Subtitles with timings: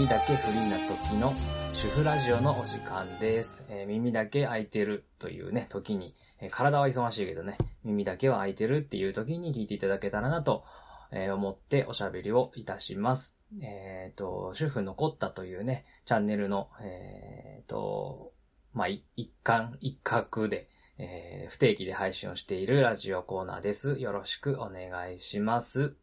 [0.00, 1.34] 耳だけフリーな時の
[1.74, 3.66] 主婦ラジオのお時間です。
[3.68, 10.64] えー耳だけ空いてるというね、時に、えー体は忙しいけどね、耳だけは空いてるっていう時に聞いていただけたらなと、
[11.12, 13.36] えー思っておしゃべりをいたします。
[13.60, 18.32] えっ、と、主婦残ったというね、チャンネルの、えっ、と、
[18.72, 23.98] まあ、一環、一角で、え不定期で配信をしているラジオコーナーです。
[23.98, 25.94] よろしくお願いします。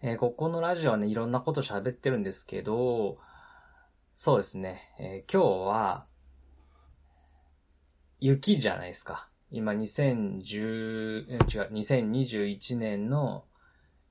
[0.00, 3.18] えーここのラジオはね、いろんなこと喋ってるんですけど、
[4.14, 6.06] そうですね、えー今日は、
[8.20, 9.28] 雪じゃないですか。
[9.50, 13.44] 今2010、違う、2021年の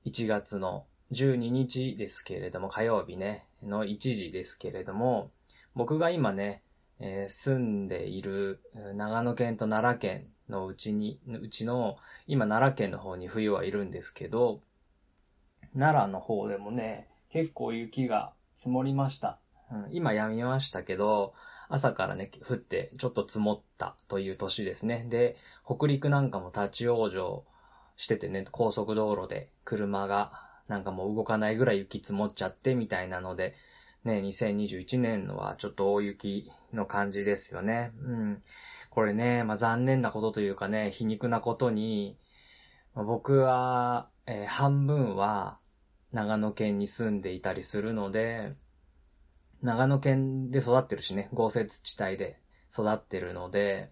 [0.04, 5.30] 1月の12日ですけれども、火曜日ね、の1時ですけれども、
[5.74, 6.62] 僕が今ね、
[7.00, 14.60] えー住んでいる長野県と奈良県のうちに、うちの、今奈良県の方に冬はいるんですけど、
[15.74, 19.38] 奈良の方でもね、結構雪が積もりました。
[19.70, 21.34] うん、今やみましたけど、
[21.68, 25.06] 朝からね、降ってちょっと積もったという年ですね。
[25.08, 27.44] で、北陸なんかも立ち往生
[27.96, 30.32] しててね、高速道路で車が
[30.68, 33.54] なんかもう動かないぐらい雪積もっちゃってみたいなので、
[34.04, 37.92] ね、2021年のはちょっと大雪の感じですよね。
[38.02, 38.42] うん。
[38.90, 42.16] これね、まあ残念なことというかね、皮肉なことに、
[42.94, 45.57] 僕は、えー半分は
[46.12, 48.54] 長野県に住んでいたりするので、
[49.62, 52.40] 長野県で育ってるしね、豪雪地帯で
[52.72, 53.90] 育ってるので、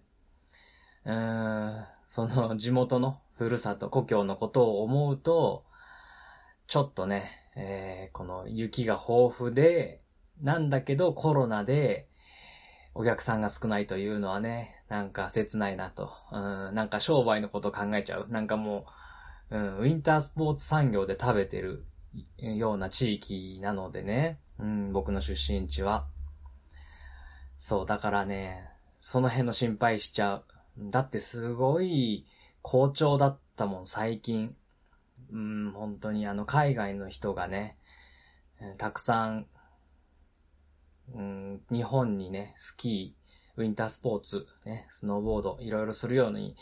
[1.05, 5.65] うーん、その 地元のふるさと、故郷のことを思うと、
[6.67, 7.23] ちょっとね、
[7.55, 10.01] えーこの雪が豊富で、
[10.41, 12.07] なんだけどコロナで
[12.93, 16.11] お客さんが少ないというのはね、なんか切ないなと。
[16.31, 16.39] う
[16.71, 18.27] ん、なんか商売のこと考えちゃう。
[18.29, 18.85] なんかも
[19.51, 21.85] う、うん、ウィンタースポーツ産業で食べてる
[22.37, 26.07] ような地域なのでね、うん、僕の出身地は。
[27.57, 28.69] そう、だからね、
[29.01, 30.45] その辺の心配しちゃう。
[30.77, 32.25] だってすごい
[32.61, 34.55] 好調だったもん、最近。
[35.31, 37.77] うん、本当にあの、海外の人がね、
[38.77, 39.47] たくさん、
[41.13, 46.55] うん、日本にね、スキー、ウィンタースポーツ、ね、スノーボード、いろいろするように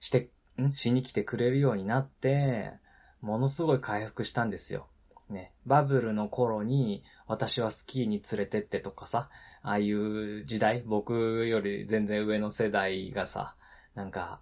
[0.00, 0.30] して、
[0.60, 2.72] んしに来てくれるようになって、
[3.20, 4.88] ものすごい回復したんですよ。
[5.32, 9.28] ね、バブルの頃に私はスキーに連れてってとかさ、
[9.62, 13.54] ああいう時代、僕より全然上の世代がさ、
[13.94, 14.40] なんか、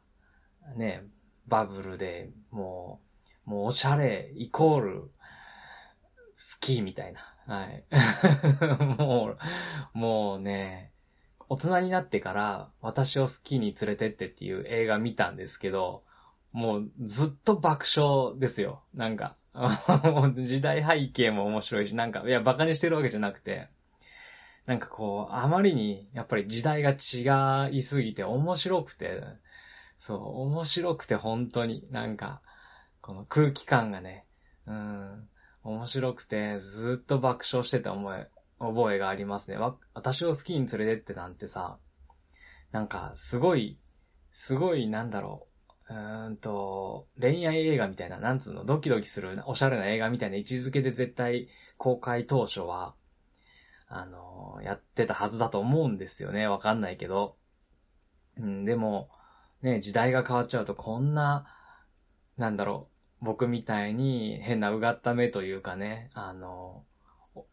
[0.77, 1.05] ね、
[1.47, 3.01] バブルでも
[3.47, 5.11] う、もうおしゃれイコール、
[6.37, 7.21] スキーみたいな。
[7.47, 7.85] はい。
[8.99, 9.37] も
[9.95, 10.93] う、もうね、
[11.49, 16.05] 大人になってから私をスキーに連れてってっていう映画見たんですけど、
[16.53, 18.85] もうずっと爆笑ですよ。
[18.95, 19.37] なんか、
[20.35, 23.69] 時代背景も面白いし、なんか、いや、馬鹿にしてるわけじゃなくて、
[24.67, 29.23] なんかこう、あまりに、やっぱり時代が違いすぎて面白くて、
[29.97, 32.41] そう、面白くて本当に、なんか、
[33.01, 34.27] この空気感がね、
[34.67, 35.29] うん、
[35.65, 38.27] 面白くて、ずっと爆笑してた思い、
[38.61, 39.57] 覚えがありますね。
[39.57, 41.79] わ、私をスキーに連れてってなんてさ、
[42.71, 43.79] なんか、すごい、
[44.31, 45.50] すごい、なんだろう
[45.91, 52.95] う、ーんと、恋愛映画みたいな、なんつうの、ドキドキする、おしゃれな映画みたいな位置づけで絶対公開当初は、
[53.89, 56.47] あの、やってたはずだと思うんですよね。
[56.47, 57.37] わかんないけど。
[58.39, 59.11] うん、でも、
[59.63, 61.47] ね、時代が変わっちゃうとこんな、
[62.39, 62.89] なんだろ
[63.21, 66.85] う、僕みたいに変なうがった目というかね、あの、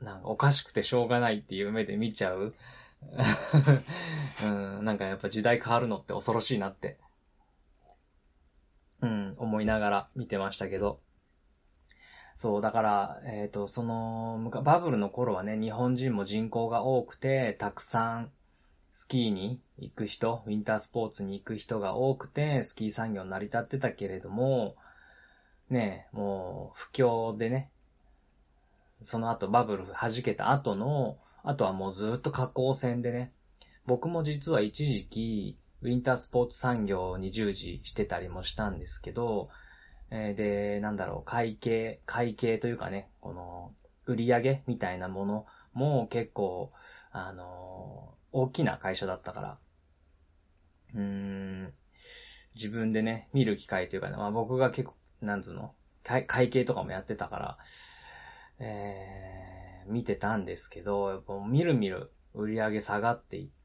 [0.02, 2.54] なんかおかしくてしょうがないっていう目で見ちゃう。
[4.44, 6.98] うん、なんかやっぱ時代変わるのって恐ろしいなって、
[9.02, 11.00] うん、思いながら見てましたけど。
[12.36, 18.32] そう、だから、えっ、と、その、バブルの頃はね、日本人も人口が多くて、たくさん
[18.98, 24.76] スキーに行く人、ウィンタースポーツに行く人が多くて、スキー産業成り立ってたけれども、
[25.70, 27.70] ね、もう、不況でね、
[29.04, 33.32] その後バブル弾けた後の、あとはもうずっと下降線でね、
[33.86, 39.50] 僕も実は一時期、ウィンタースポーツ産業に従事してたりもしたんですけど、
[40.10, 43.74] えーで、なんだろう、会計、会計というかね、この、
[44.06, 46.72] 売り上げみたいなものも結構、
[47.12, 49.58] あのー大きな会社だったから、
[50.94, 51.74] うーん、
[52.56, 57.58] 自分でね、見る機会というかね、まあ僕が結構、なんつうの、会会計とかもやってたから、
[58.60, 63.57] えー、見てたんですけど、やっぱみるみる売り上げ下がっていって、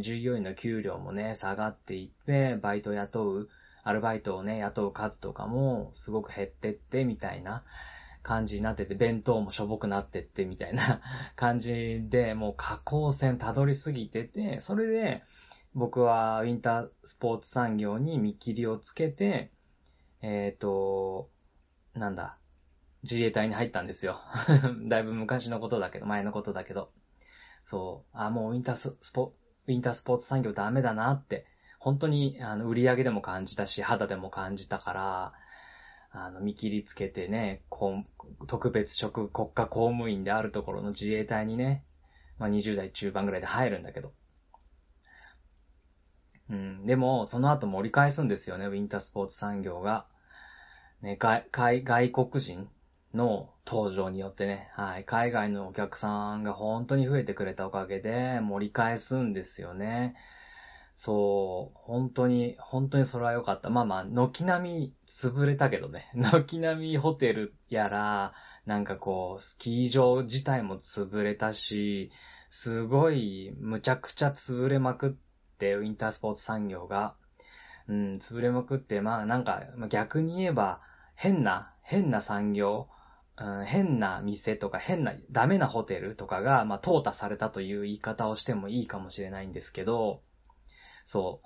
[0.00, 3.48] 従業員の給料もね、下がっていって、バイト雇う、
[3.84, 7.64] アルバイトをね、雇う数とかもすごく減ってって、みたいな
[8.22, 11.00] 感じになってて、弁当もしょぼくなってってみたいな
[11.36, 15.22] 感じで、もう下降線たどりすぎてて、それで、
[15.74, 19.50] 僕はウィンタースポーツ産業に見切りをつけて、
[20.22, 21.30] えっ、ー、と、
[21.94, 22.38] なんだ、
[23.02, 24.20] 自衛隊に入ったんですよ。
[24.88, 26.90] だいぶ昔のことだけど、前のことだけど。
[27.64, 29.34] そう、あ、もうウィンタースポ、
[29.68, 31.44] ウィンタースポーツ産業ダメだなって、
[31.78, 35.32] 本当にあの売り上げでも感じたし、肌でも感じたから、
[36.10, 37.62] あの、見切りつけてね、
[38.46, 41.84] 特別職国家公務員であるところの自衛隊にね、
[42.38, 44.10] まあ20代中盤ぐらいで入るんだけど。
[46.48, 50.06] うん、でも、その後盛り返すんですよね、ウィンタースポーツ産業が。
[51.02, 52.70] ね、外、外国人
[53.14, 60.14] の登場によってね、はい、海外のお客さんが本当に増えてくれたおかげで盛り返すんですよね。
[61.00, 63.70] そう、本当に、本当にそれは良かった。
[63.70, 66.10] まあまあ、軒並み潰れたけどね。
[66.32, 68.34] 軒並みホテルやら、
[68.66, 72.10] なんかこう、スキー場自体も潰れたし、
[72.50, 75.10] すごい、むちゃくちゃ潰れまくっ
[75.58, 77.14] て、ウィンタースポーツ産業が。
[77.86, 80.80] うん、潰れまくって、まあなんか、逆に言えば、
[81.14, 82.88] 変な、変な産業、
[83.40, 90.22] うん、変な店とか変な、ダメなホテルとかが、まあ、淘汰されたという言い方をしてもいいかもしれないんですけど、
[91.04, 91.40] そ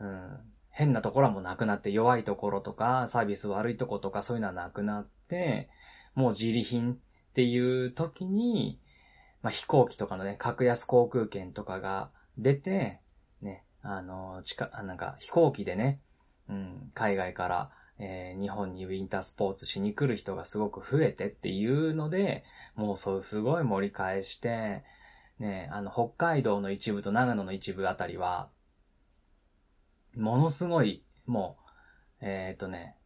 [0.00, 0.38] う、うん、
[0.70, 5.68] 変なところはもうなくなって、弱いところとか、サービス悪いところとかそういうのはなくなって、
[6.14, 6.96] もう自利品っ
[7.32, 8.80] ていう時に、
[9.42, 13.00] まあ、飛行機とかのね、格安航空券とかが出て、
[13.40, 16.00] ね、あの、近、なんか飛行機でね、
[16.48, 22.44] うん、海外から、えー、日本にウィンタースポーツしに来る人がすごく増えてっていうので、
[22.74, 24.84] もうそうすごい盛り返して、
[25.38, 28.48] ね、あの、北海道の一部と長野の一部あたりは、
[30.14, 31.58] ものすごい、も
[32.20, 32.96] う、えっ、とね、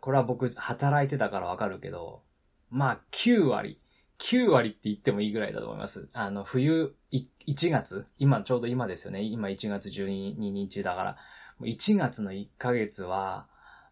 [0.00, 2.22] これは僕働いてたからわかるけど、
[2.70, 3.76] まあ9割、
[4.18, 6.08] 9割って言ってもいいぐらいだと思います。
[6.12, 9.22] あの、冬、1月今、ちょうど今ですよね。
[9.22, 11.16] 今1月12日だから、
[11.62, 13.48] 1月の1ヶ月は、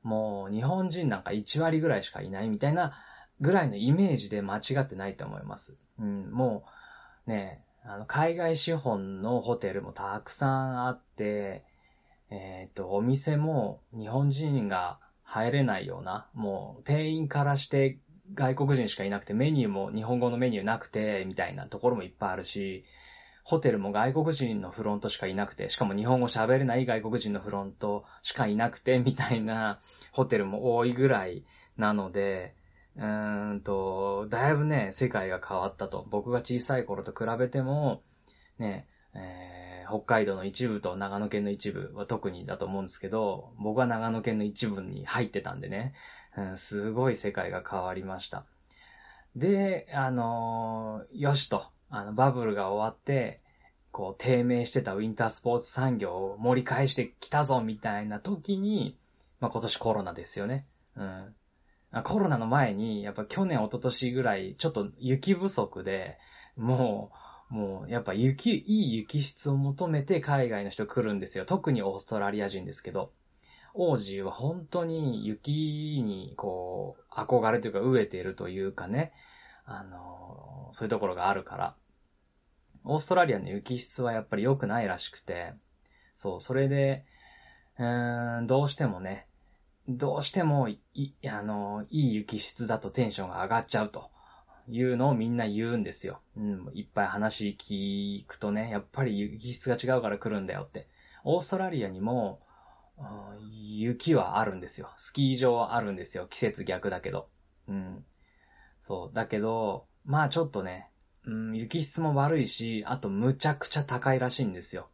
[0.08, 2.94] もう日本人なんか1割ぐらいしかいないみたいな
[3.42, 5.76] ぐらいのイメージで間違ってないと思います。
[6.00, 6.64] うん、も
[7.26, 11.62] うね、あの、海外資本のホテルもたくさんあって、
[12.30, 17.98] えっ、ー、と、お店も日本人が入れないような、もう店員からして
[18.32, 22.86] 外国人しかいなくてメニューも日本語のメニューなくて、みたいなところもいっぱいあるし、
[23.48, 29.80] ホテルも外国人のフロントしかいなくて、しかも日本語喋れない外国人のフロントしかいなくて、みたいな
[30.12, 31.44] ホテルも多いぐらい
[31.78, 32.54] なので、
[32.96, 36.06] うーんと、だいぶね、世界が変わったと。
[36.10, 38.02] 僕が小さい頃と比べても、
[38.58, 45.94] ね、えー、北海道の一部と長野県の一部は特にだと思うんですけど、僕は長野県の一部に入ってたんでね、
[46.36, 48.44] うん、すごい世界が変わりました。
[49.36, 51.77] で、あのー、よしと。
[51.90, 53.40] あの、バブルが終わって、
[53.90, 58.98] こう、低迷してたウィンタースポーツ産業を盛り返してきたぞ、みたいな時に、
[59.40, 60.66] まあ、今年コロナですよね。
[60.96, 61.34] うん。
[62.04, 66.18] コロナの前に、やっぱ去年、一昨年ぐらい、ちょっと雪不足で、
[66.56, 67.10] も
[67.50, 71.46] う、もう、やっぱ雪、いい雪質を求めて海外の人来るんですよ。
[71.46, 73.10] 特にオーストラリア人ですけど。
[73.74, 79.12] 王子は本当に雪に、こう、憧れというか飢えているというかね。
[79.70, 81.76] あの、そういうところがあるから。
[82.84, 85.52] オーストラリアの雪質はやっぱり良くないらしくて、
[86.14, 87.04] そう、それで、
[87.78, 89.28] うーん、どうしてもね、
[89.86, 90.80] どうしてもい、
[91.30, 94.10] あの、いい雪質だとテンションが上がっちゃうと
[94.68, 96.20] いうのをみんな言うんですよ。
[96.36, 100.88] うん、いっぱい話聞くとね、やっぱり雪質が違うから来るんだよって。
[101.24, 102.40] オーストラリアにも、
[103.38, 104.90] 雪はあるんですよ。
[104.96, 106.26] スキー場はあるんですよ。
[106.26, 107.28] 季節逆だけど。
[107.68, 108.04] うん。
[108.80, 109.14] そう。
[109.14, 110.90] だけど、まあちょっとね、
[111.26, 114.88] うん、雪質も悪いし、あとむちゃくちゃ高いらしいんですよ。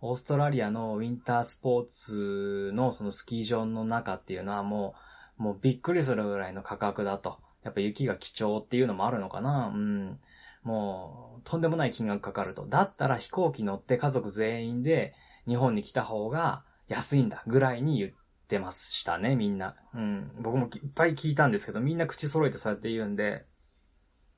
[0.00, 4.94] オーストラリアのウィンタースポーツのそのスキー場の中っていうのはも
[5.38, 7.38] う、もうびっくりするぐらいの価格だと。
[7.62, 10.20] やっぱ雪が貴重っていうのもあるのかなうん。
[10.62, 12.66] もう、とんでもない金額かかると。
[12.66, 15.14] だったら飛行機乗って家族全員で
[15.46, 18.12] 日本に来た方が安いんだぐらいに言っ
[18.48, 19.74] てましたね、みんな。
[19.94, 20.30] うん。
[20.40, 23.44] 僕もいっぱい聞いたんですけど、みんな口揃えてそうやって言うんで、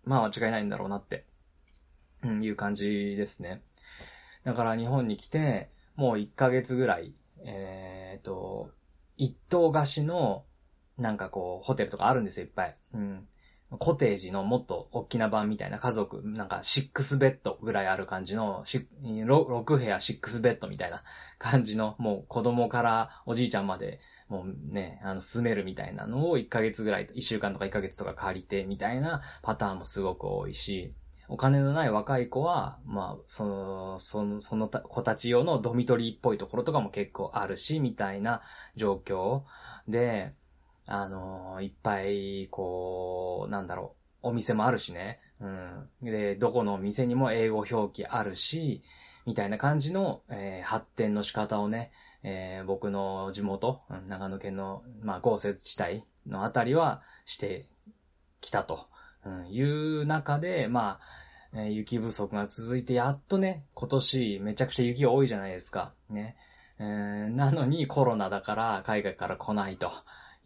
[0.05, 1.27] まあ間違いないんだろうなって、
[2.23, 3.63] うん、いう感じですね。
[4.45, 8.71] だから日本に来て、もう1ヶ月ぐらい、えっ、と、
[9.17, 10.45] 一棟貸しの、
[10.97, 12.77] なんかこう、ホテルとかあるんですよ、いっぱい。
[12.95, 13.29] うん。
[13.71, 21.03] コテージのもっと大きな版みたいな家族、なんか6ベッドぐらいある感じの、6部屋6ベッドみたいな
[21.39, 30.95] 感じの、もう子供からおじいちゃんまで、もうね、あの、住めるみたいなのを1ヶ月ぐらい、1週間とか1ヶ月とか借りてみたいなパターンもすごく多いし、
[31.29, 38.41] お金のない若い子は、まあ、その、その、その子たち用のドミトリーっぽいところとかも結構あるし、みたいな
[38.77, 39.43] 状況
[39.87, 40.33] で、
[40.91, 45.21] あの、いっぱい、こう、なんだろう、お店もあるしね。
[45.41, 45.89] うん。
[46.03, 48.83] で、どこのお店にも英語表記あるし、
[49.27, 51.93] みたいな感じの、えー、発展の仕方をね、
[52.23, 57.67] えー、僕の地元、長野県の、まあ、豪雪地帯のあたりはして
[58.41, 58.89] きたと、
[59.27, 61.01] うん、いう中で、ま
[61.53, 65.93] あ、え、雪不足が続いて、やっとね、今年めちゃくちゃ雪が多いじゃないですか。
[66.09, 66.37] ね。
[66.79, 69.91] えー、なのにコロナだから海外から来ないと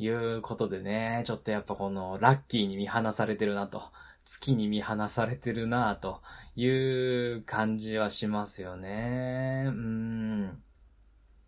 [0.02, 3.82] いうことでね、ちょっとやっぱこのラッキーに見放されてるなと。
[4.24, 6.20] 月に見放されてるなと
[6.54, 9.64] いう感じはしますよね。
[9.66, 10.62] うん。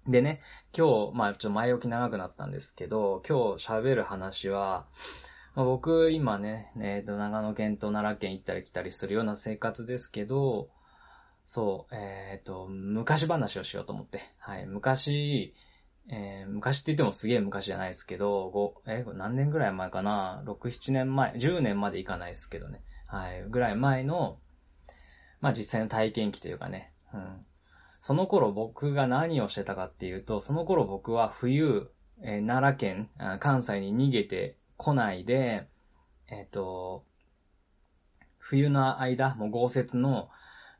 [0.06, 0.40] でね、
[0.76, 4.87] 今日、まあちょっと前置き長くなったんですけど、今日喋る話は、
[5.54, 10.68] まあ、僕今ね、えっ、ー、と、長野県と奈良県行ったり来たりするような生活ですけど、
[11.44, 14.20] そう、えっ、ー、と、昔話をしようと思って。
[14.38, 15.54] はい、昔、
[16.11, 18.50] えー、昔って言ってもすげえ昔じゃないですけど、
[18.87, 22.82] 5、え、何年ぐらい前かな ?6、7年前、10年までいかないですけどね。
[23.06, 24.38] はい、ぐらい前の、
[25.40, 26.92] まあ実際の体験記というかね。
[27.12, 27.46] うん。
[28.00, 35.68] その頃僕が何をしてたかっていうと、その頃僕は冬、えー、奈良県、関西に逃げてこないで、
[36.28, 37.04] えっ、ー、と、
[38.38, 40.28] 冬の間、もう豪雪の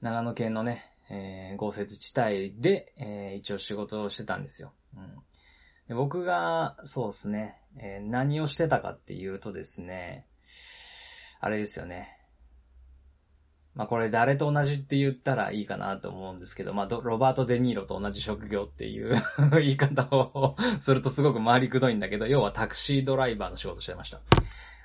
[0.02, 4.75] 長野県のね、えー、豪雪地帯で、えー、一応仕事をしてたんですよ。
[4.97, 5.15] うん、
[5.89, 10.27] で僕が、そうですね、えー、何をしてたかっていうとですね、
[11.41, 12.09] あれですよね。
[13.75, 19.15] まあこれ誰と同じって言ったらいいかなと思うんですけど、まあロバート・デ・ニーロと同じ職業っていう
[19.53, 24.21] 言い方をするとすごく回りくどいんだけど、要はタクシードライバーの仕事してました。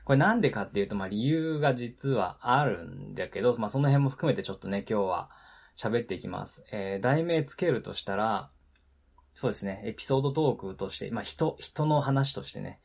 [0.06, 5.30] これなんでかっていうと、まあ理由が実はあるんだけど、まあその辺も含めてちょっとね、今日は
[5.78, 6.66] 喋っていきます。
[6.72, 8.50] えー、題名つけるとしたら、
[9.40, 12.82] そうですね、エピソードトークとして、まあ、人、人の話としてね、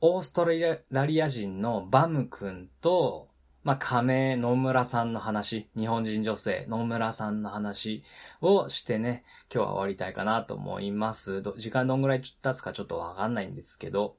[0.00, 3.28] オーストラリア人のバム君と、
[3.64, 8.02] まあ、亀野村さんの話、日本人女性野村さんの話
[8.40, 9.24] をしてね、
[9.54, 11.42] 今日は終わりたいかなと思います。
[11.58, 14.16] 時間どんぐらい経つかちょっとわかんないんですけど、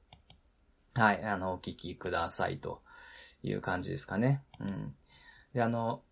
[0.94, 2.80] はい、あの、お聞きくださいと
[3.42, 4.40] いう感じですかね。
[4.60, 4.94] うん。
[5.52, 6.04] で、あの、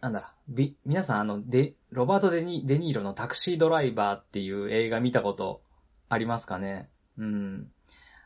[0.00, 5.62] なんだ、び、皆さんあの、で、ロバートデニ・デニーロのタクシードライバーっていう映画見たこと
[6.08, 6.88] ありますかね？
[7.16, 7.72] うん。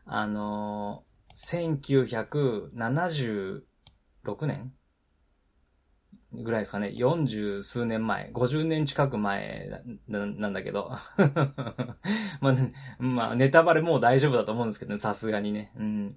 [0.05, 3.63] あの1976
[4.47, 4.75] 年？
[6.35, 6.89] ぐらいですかね。
[6.89, 8.31] 40数年前。
[8.33, 10.97] 50年近く前ななんだけど。
[12.41, 12.55] まあ、
[12.99, 15.73] まあ、ネタバレもう大丈夫だと思うんですけどね、さすがにね。
[15.77, 16.17] うん。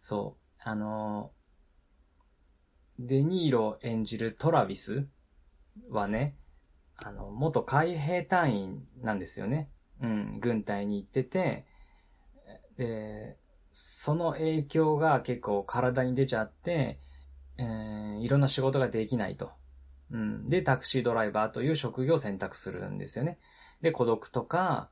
[0.00, 0.42] そう。
[0.64, 1.32] あの
[3.12, 5.06] デニーロ演じるトラビス
[5.90, 6.34] はね、
[6.96, 9.68] あの、元海兵隊員なんですよね。
[10.00, 11.66] うん、軍隊に行ってて、
[12.78, 13.36] で、
[13.70, 17.00] その影響が結構体に出ちゃって、
[17.58, 19.52] えー、いろんな仕事ができないと。
[20.10, 20.48] うん。
[20.48, 23.38] で、タクシードライバーという職業を選択するんですよね。
[23.82, 24.88] で、孤独とか、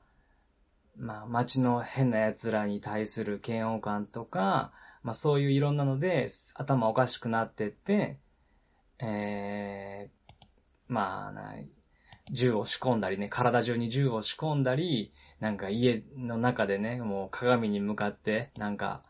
[0.95, 8.19] まあ、街の変な奴らに対する嫌悪感とか、まあそういういろんなので、頭おかしくなってって、
[8.99, 10.33] えー、
[10.89, 11.55] まあな、
[12.31, 19.03] 銃を仕込んだりね、体中に銃を仕込んだり、なんか家の中でね、もう鏡に向かって、なんか、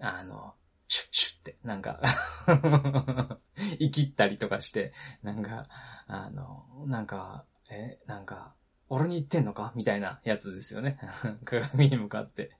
[0.00, 0.54] あの、
[0.88, 2.00] シュッシュッって、なんか
[3.78, 5.68] 生きったりとかして、なんか、
[6.06, 8.54] あの、なんか、え、なんか、
[8.94, 9.72] 俺に言ってんのか？
[9.74, 10.98] みたいなやつですよね。
[11.44, 12.52] 鏡に向かって。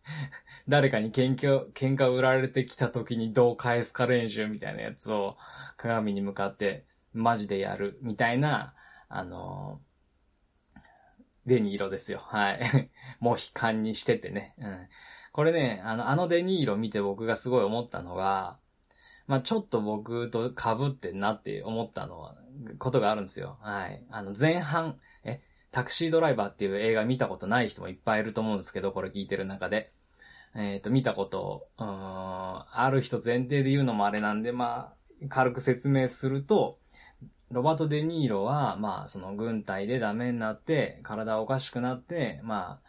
[0.69, 5.37] 誰かに喧嘩、喧嘩売られてきた時にどう返すか練習みたいなやつを
[5.77, 8.75] 鏡に向かってマジでやるみたいな、
[9.09, 9.81] あの
[11.47, 12.19] デニーロですよ。
[12.19, 12.91] はい。
[13.21, 14.55] もう悲観にしててね。
[14.59, 14.89] うん。
[15.33, 18.59] これね、あの、あのデニーロ見て僕がすごい思ったのが、
[19.27, 22.37] まあちょっと僕と被ってんなって思ったのは、
[22.79, 23.59] ことがあるんですよ。
[23.61, 24.05] はい。
[24.11, 24.99] あの、前半、
[25.75, 29.91] タクシードライバーっていう映画見たことない人もいっぱいいると思うんですけど、これ聞いてる中で。
[30.55, 36.79] えっ、ー、と、見たこと、うん、ある人前提で言うのもあれなんで、まあ、軽く説明すると、
[37.51, 42.89] ロバート・デ・ニーロは、まあ、その軍隊でダメになって、体おかしくなって、まあ、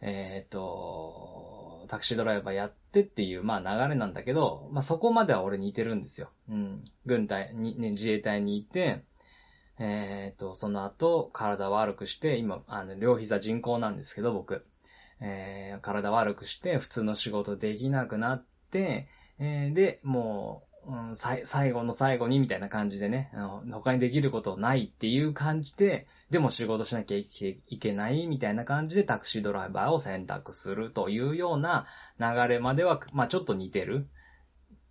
[0.00, 6.30] えっ、ー、と、タクシードライバーやってっていう、まあ流れなんだけど、まあそこまでは俺似てるんですよ。
[6.50, 6.84] うん。
[7.06, 9.04] 軍隊に、ね、自衛隊にいて、
[9.78, 14.64] えっ、と、その後、体悪くして、今、あの、両膝人工なんですけど、僕。
[15.20, 23.32] えー、体悪くして普通の仕事できなくなって、えー、で、もう、うん、最後の最後にみたいな感じでね、
[23.72, 31.86] 他にできることないっていう感じで、でも仕事しなきゃいけないみたいな感じでタクシードライバーを選択するというような
[32.20, 34.06] 流れまでは、まあちょっと似てる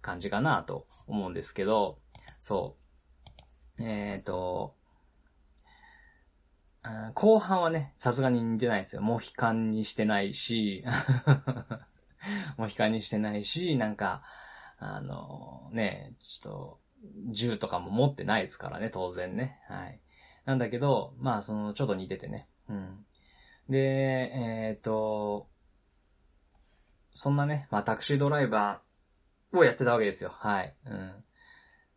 [0.01, 1.97] 感じかなと思うんですけど、
[2.41, 2.84] そう。
[3.79, 4.75] えっ、ー、と、
[7.15, 9.01] 後半はね、さすがに似てないですよ。
[9.01, 10.83] もう悲観にしてないし、
[12.57, 14.23] もう悲観にしてないし、なんか、
[14.77, 16.79] あの、ね、ちょっと、
[17.31, 19.59] 銃とかも持ってないですからね、当然ね。
[19.67, 19.99] はい。
[20.45, 22.47] なんだけど、まあ、その、ちょっと似ててね。
[22.69, 23.05] うん。
[23.69, 25.47] で、えっ、ー、と、
[27.13, 30.31] そんなね、まあ、タクシードライバーをやってたわけですよ。
[30.31, 30.75] はい。
[30.85, 31.23] うん。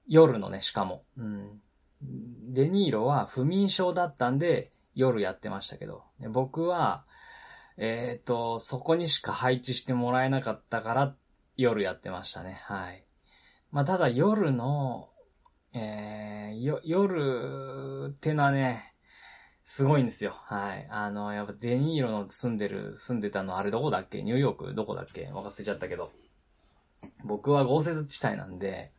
[0.06, 1.04] 夜のね、しかも。
[1.16, 1.60] うん。
[2.02, 7.04] デニーロは不眠症だったんで、夜やってましたけど、僕は、
[7.76, 11.14] えっ、ー、と、そこにしか配置してもらえなかったから、
[11.56, 12.60] 夜やってましたね。
[12.64, 13.04] はい。
[13.70, 15.10] まあ、ただ夜の、
[15.72, 18.94] えー、夜ってのはね、
[19.64, 20.32] すごいんですよ。
[20.34, 20.88] はい。
[20.90, 24.22] あの、やっぱデニーロの住んでる、住んでたの、あれどこだっけ？
[24.22, 24.74] ニューヨーク？
[24.74, 25.26] どこだっけ？
[25.26, 26.10] 忘れちゃったけど。
[27.22, 28.92] 僕は豪雪地帯なんで、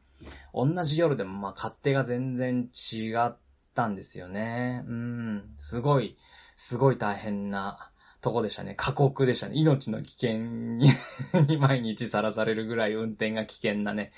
[0.54, 3.38] 同じ夜でもまあ勝手が全然違っ
[3.74, 4.84] たんですよね。
[4.88, 5.54] うん。
[5.56, 6.18] すごい、
[6.56, 8.76] すごい大変なとこでしたね。
[8.76, 9.54] 過酷でしたね。
[9.56, 10.38] 命の危険
[10.78, 10.90] に
[11.60, 14.12] 毎日さらされるぐらい運転が危険なね、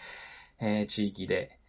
[0.59, 1.59] えー、地域で、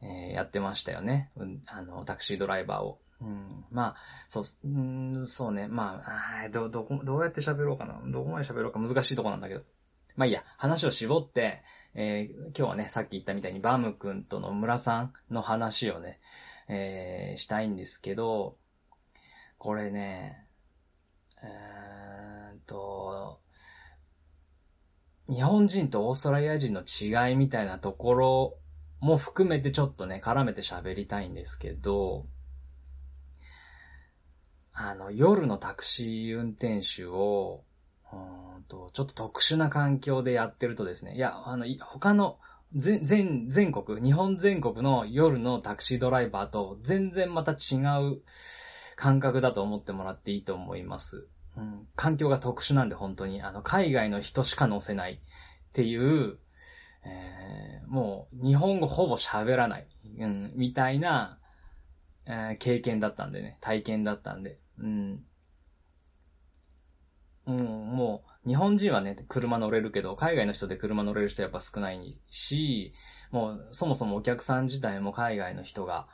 [0.00, 1.30] えー、やってましたよね。
[1.36, 3.00] うん、あの、タクシードライバーを。
[3.20, 3.96] うん、まあ、
[4.28, 5.68] そう、うん、そうね。
[5.68, 8.00] まあ、あど、どこ、どうやって喋ろうかな。
[8.06, 9.62] どこまで喋ろうか難しいとこなんだけど。
[10.16, 11.62] まあいいや、話を絞って、
[11.94, 16.20] えー、今日はね、さっき言ったみたいにバム君との村さんの話をね、
[16.68, 18.56] えー、したいんですけど、
[19.58, 20.46] これね、
[21.42, 23.40] えーと、
[25.28, 28.58] 日本人とオーストラリア人の違いみたいなところ
[29.00, 32.26] も含めてちょっとね、絡めて喋りたいんですけど、
[34.72, 37.62] あの、夜のタクシー運転手を、
[38.12, 38.16] う
[38.60, 42.38] んと、ちょっと特殊な環境でやってるとですね、いや、あの、他の、
[42.74, 48.22] 全、全、全国、日本全国の夜のタクシードライバーと全然また違う
[48.96, 51.26] 感覚だと思ってもらっていいと思います。
[51.54, 55.18] うん、環境が特殊なんで本当に、あの、海外の人しか乗せないっ
[55.72, 56.34] ていう、
[57.04, 61.38] えー、もう日本語ほぼ喋らない、うん、みたいな、
[62.24, 65.24] えー、経験だったんでね、体験だったんで、うん。
[67.46, 72.92] うん、もう、日本人はね、車乗れるけど、海外の人で車乗れる人やっぱ少ないし、
[73.30, 76.06] もう、そもそもお客さん自体も海外の人が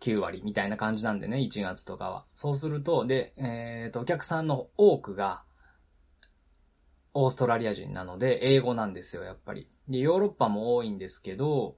[0.00, 2.24] 9割みたいな感じなんでね、1月とかは。
[2.34, 5.44] そうすると、で、えっ、ー、と、お客さんの多くが、
[7.14, 9.68] オーストラリア人なので、英語なんですよ、やっぱり。
[9.88, 11.76] で、ヨーロッパも多いんですけど、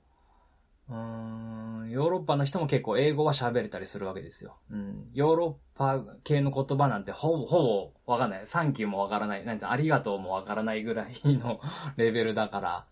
[0.88, 4.57] うん、ヨーロッパの人も結構英語は喋れたりするわけですよ。
[4.70, 5.07] うん。
[5.14, 8.47] ヨーロッパ系の言葉なんてほぼ、ほぼわかんない。
[8.47, 9.44] サンキューもわからない。
[9.47, 11.61] なんありがとうもわからないぐらいの
[11.97, 12.87] レベルだから、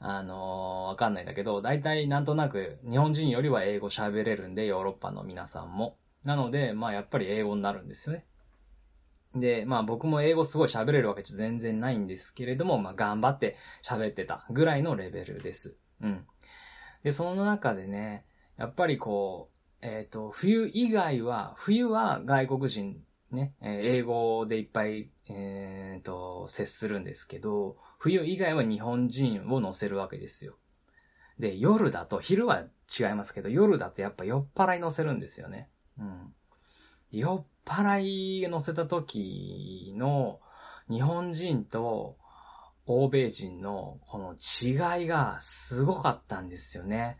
[0.00, 5.96] あのー、わかんないんだけど、大体なんとなく日本人よりは英語喋れるんで、ヨーロッパの皆さんも。
[6.24, 8.26] なので、まあやっぱり英語になるんですよね。
[9.34, 15.74] で、まあ僕も英語すごい喋れるわけじゃ全然ないんですけれども、まあ頑張って喋ってたぐらいのレベルです。
[16.02, 16.26] うん。
[17.04, 18.24] で、その中でね、
[18.56, 19.50] やっぱりこ
[19.82, 30.54] う、えっ、ー、と、冬以外は、冬は外国人ね、英語でいっぱい、えっ、ー、と、接するんですけど、冬以外は日本人を乗せるわけですよ。
[31.38, 32.64] で、夜だと、昼は
[32.98, 35.68] 違いますけど、夜だとやっぱ酔っ払い乗せるんですよね。
[35.98, 36.34] うん。
[37.10, 40.40] 酔っ払い乗せた時の
[40.88, 42.16] 日本人と
[42.86, 47.18] 欧米人のこの違いがすごかったんですよね。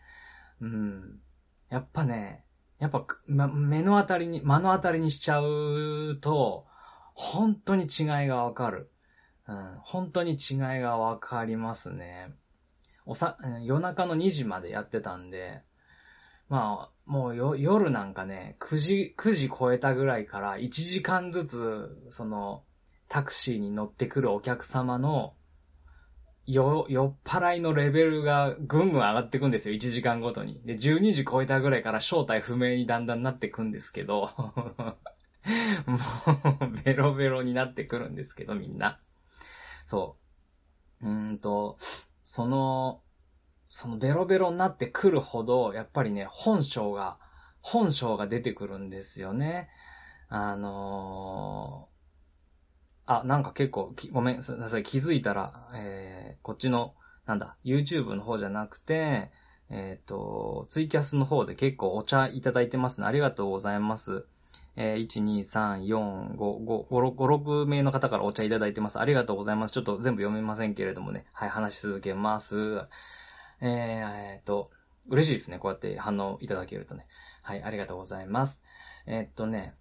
[0.60, 1.20] うん。
[1.70, 2.44] やっぱね、
[2.78, 6.66] やっぱ、ま、目の当たりに、目の当たりにしちゃうと、
[7.14, 8.90] 本当に違いがわかる。
[9.46, 12.32] うん、本当に違いがわかりますね。
[13.06, 15.62] おさ、夜中の2時までやってたんで、
[16.48, 22.64] まあ、もうよ夜なんかね、9時、9時超えたぐらいから1時間ずつ、その、
[23.08, 25.34] タクシーに乗ってくるお客様の
[26.46, 30.60] よ、酔っ払いのレベルがぐんぐん上がっていくんですよ、1時間ごとに。
[30.64, 34.30] で、12時超えたぐらいから正体不明にだんだんなってくんですけど、
[35.86, 39.00] もう、ベロベロになってくるんですけど、みんな。
[39.86, 40.16] そ
[41.02, 41.08] う。
[41.08, 41.78] うんと、
[42.22, 43.02] その、
[43.68, 47.18] そのベロベロになってくるほど、やっぱりね、本性が、
[47.60, 49.68] 本性が出てくるんですよね。
[50.28, 51.88] あの
[53.06, 56.94] あ、なんか結構、ごめんなさい、気づいたら、えー、こっちの、
[57.26, 59.30] なんだ、YouTube の方じゃなくて、
[59.70, 63.06] えっ、ー、と、ツイキャスの方で結構お茶いただいてますね。
[63.06, 64.24] ありがとうございます。
[64.76, 68.98] えー、1、2、3、4、5、5、5、6名の方からお茶いただいてます。
[68.98, 69.72] ありがとうございます。
[69.72, 71.24] ちょっと全部読めませんけれどもね。
[71.32, 72.56] はい、話し続けます。
[73.60, 74.70] えー、えー、と、
[75.08, 75.58] 嬉しいですね。
[75.58, 77.06] こうやって反応いただけるとね。
[77.42, 78.64] はい、ありがとうございます。
[79.06, 79.74] えー、っとね、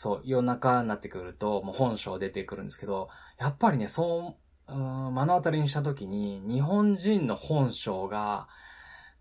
[0.00, 4.34] そう、夜中になってくると、もう本性出てくるんですけど、やっぱりね、そ
[4.66, 8.48] う、うん、目の当たりにしたときに、日本人の本性が、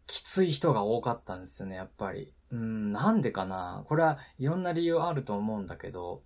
[0.08, 2.34] きつい人が多かったんですよね、やっぱり。
[2.52, 3.84] うん、なんでかな。
[3.90, 6.24] これはいろんな理由あると思うんだけど、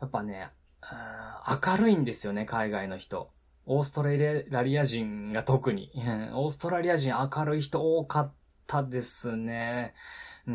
[0.00, 3.32] やっぱね、うん明るいんですよね、海外の人。
[3.66, 5.90] オーストラリア人が特に。
[6.34, 8.32] オーストラリア人明るい人多かっ
[8.68, 9.92] たですね。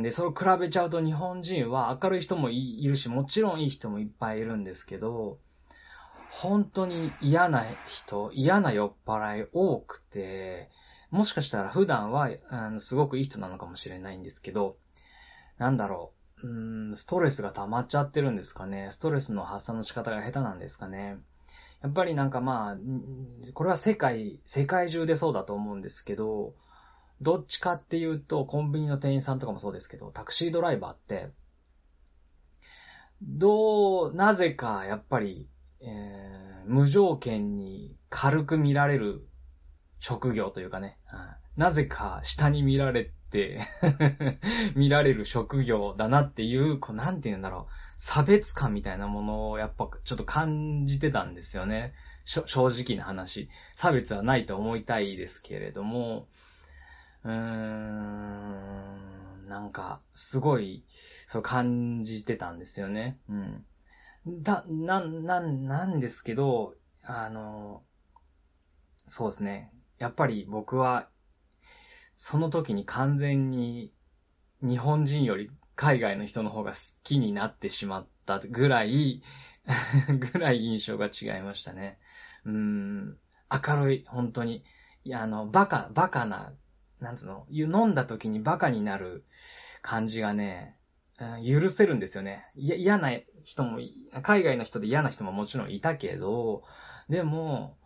[0.02, 5.38] で、それを比べちゃうと日本人は明るい人もいるし、もちろんいい人もいっぱいいるんですけど、
[6.28, 10.72] 本当に嫌な人、嫌な酔っ払い多くて、
[11.12, 14.76] もしかしたら普段は、あの、すごくいい人なのかもしれないんですけど、
[15.60, 18.88] なんだろう、うん、ストレスが溜まっちゃってるんですかね。
[18.90, 21.20] ストレスの発散の仕方が下手なんですかね。
[21.84, 22.78] やっぱりなんかまあ、
[23.54, 26.56] これは世界、世界中でそうだと思うんですけど、
[27.24, 31.30] どっちかっていうと、コンビニの店員さんとかもそうですけど、タクシードライバーって、
[33.22, 35.48] どう、なぜかやっぱり、
[35.80, 39.24] えー、無条件に軽く見られる
[40.00, 40.98] 職業というかね、
[41.56, 43.62] なぜか下に見られて
[44.76, 51.94] 見られる職業だなっていう、こう、なんて言うんだろう、差別感みたいなものをやっぱちょっと感じてたんですよね。
[52.26, 53.50] 正直な話。
[53.76, 56.28] 差別はないと思いたいですけれども、
[57.24, 60.84] うーん、なんか、すごい、
[61.28, 63.18] そう感じてたんですよね。
[63.30, 63.64] うん。
[64.28, 67.84] だ、な、な、なんですけど、あの、
[69.08, 69.72] そうですね。
[69.98, 71.08] やっぱり僕は、
[72.16, 73.92] その時に完全に
[74.62, 79.22] 日本人より海外の人の方が好きになってしまったぐらい
[80.08, 81.98] ぐらい印象が違いましたね。
[82.46, 83.18] うん、
[83.68, 84.64] 明るい、本当に。
[85.04, 86.54] いや、あの、バカ、バカな、
[87.04, 89.26] なんつうの、飲んだ時にバカになる
[89.82, 90.78] 感じがね、
[91.20, 92.50] うん、許せるんですよね。
[92.56, 93.12] いや、嫌な
[93.44, 93.80] 人も、
[94.22, 96.64] 海外の人で嫌な人ももちろんいたけど、
[97.10, 97.78] でも、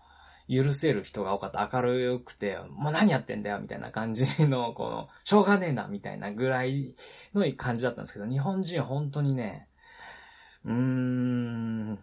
[0.50, 1.70] 許せる人が多かった。
[1.74, 6.94] 明るくて、もう何やってんだよ、みたいな感じの、この、しょうがねえな、みたいなぐらい
[7.34, 9.68] の感じだったんですけど、日本人本当にね、
[10.64, 12.00] うーん、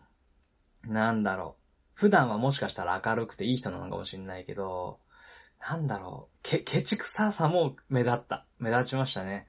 [0.86, 1.64] なんだろう。
[1.94, 4.98] 普段はもしかしたら明るくていい人なのかもしれないけど、
[5.68, 6.38] なんだろう。
[6.42, 8.46] け、ケチくささも目立った。
[8.58, 9.46] 目立ちましたね。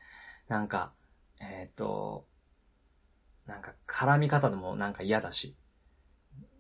[0.47, 0.93] なんか、
[1.41, 2.25] えっ、ー、と、
[3.45, 5.58] なんか絡み方でもなんか嫌だし、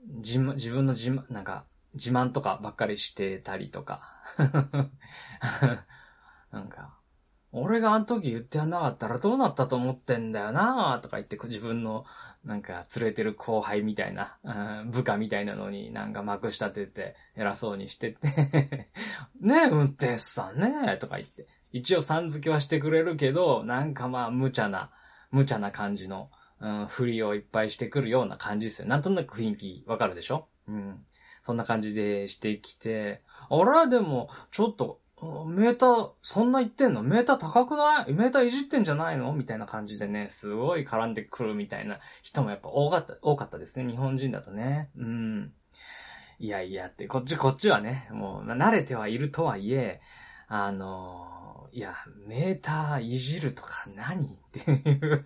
[0.07, 4.21] 自自分の自慢、なんか、自慢とかばっかりしてたりとか。
[6.51, 6.99] なんか、
[7.57, 12.05] 俺があの時言ってやんなかったらどうなったと思ってんだよなとか言って自分の
[12.43, 14.37] なんか連れてる後輩みたいな、
[14.87, 18.89] 部下みたいなのになんかまくし立てて偉そうにしてて
[19.41, 21.47] ねえ、運転手さんねとか言って。
[21.71, 24.91] 一応さん付けはしてくれるけど、なんかまあ無茶な、
[25.31, 28.87] 無茶な感じの、うん、振りをいっぱいしてくるような感じですよ。
[28.87, 30.47] なんとなく雰囲気わかるでしょ？
[30.67, 31.05] うん。
[31.41, 34.99] そんな感じでしてきて、あれでも、ちょっと、
[35.47, 37.01] メーター、そんな言ってんの？
[37.01, 38.13] メーター高くない？
[38.13, 39.33] メーターいじってんじゃないの？
[39.33, 43.89] みたいな感じでね、すごい絡んでくるみたいな人もやっぱ多かった、多かったですね。
[43.89, 44.89] 日本人だとね。
[44.97, 45.53] うん。
[46.39, 50.01] いやいやって、こっちこっちはね、もう慣れてはいるとはいえ、
[50.47, 51.95] あのいや、
[52.27, 55.25] メーターいじるとか何っていう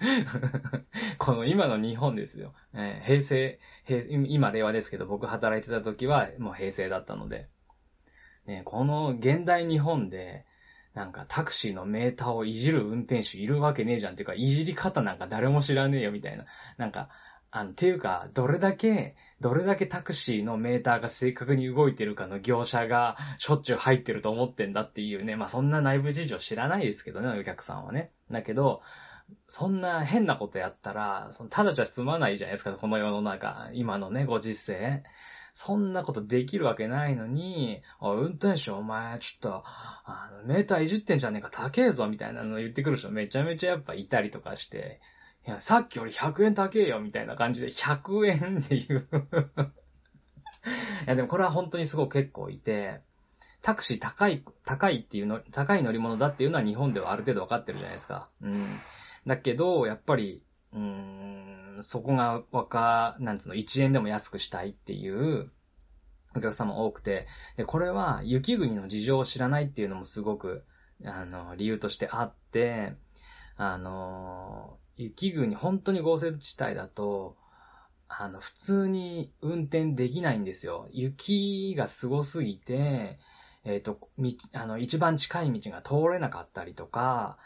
[1.20, 2.54] この今の日本ですよ。
[2.74, 7.50] えー、平成平、今令和ですけど、僕働いてた時はもう平成だったので、
[8.50, 10.46] ね、この現代日本で、
[10.96, 16.46] なんかタクシーのメーターをいじる運転手いるわけねえじゃんっていうか、いじり方なんか誰も知らねえよみたいな。
[16.78, 17.10] なんか、
[17.52, 25.36] あの、ていうか、どれだけ、どれだけタクシーのメーターが正確に動いてるかの業者がしょっちゅう入ってると思ってんだっていうね。
[25.36, 28.12] まあ、そんな内部事情知らないですけどね、お客さんはね。
[28.32, 28.82] だけど、
[29.48, 33.70] そんな変なことやったら、そのただじゃ済まないじゃないですか、この世の中。
[33.74, 35.04] 今のね、ご時世。
[35.54, 45.00] そんなことできるわけないのに、運転手お前、ちょっと、あの、メーターいじってんじゃねえか、高えぞ、みたいなの言ってくる人めちゃめちゃやっぱいたりとかして、
[45.48, 49.08] いや、さっきより100円高えよ、みたいな感じで、100円っていう
[51.06, 53.02] いや、でもこれは本当にすごく結構いて、
[53.62, 58.30] タクシー高い、高いっていうの、高い乗り物だっていうのは日本ではある程度分かってるじゃないですか。
[58.42, 58.80] うん。
[59.26, 60.80] だけど、やっぱり、うー
[61.82, 65.52] そこがわか、なんつうの、1円でも安くしたいっていう
[66.36, 70.64] お客様多くて、で、これは雪国の事情を知らないっていうのもすごく、
[71.06, 72.94] あの、理由としてあって、
[73.56, 77.36] あの、雪国、本当に豪雪地帯だと、
[78.08, 80.88] あの、普通に運転できないんですよ。
[80.92, 83.20] 雪がすごすぎて、
[83.64, 87.38] えっ、ー、と、道、あの、一番近い道が通れなかったりとか、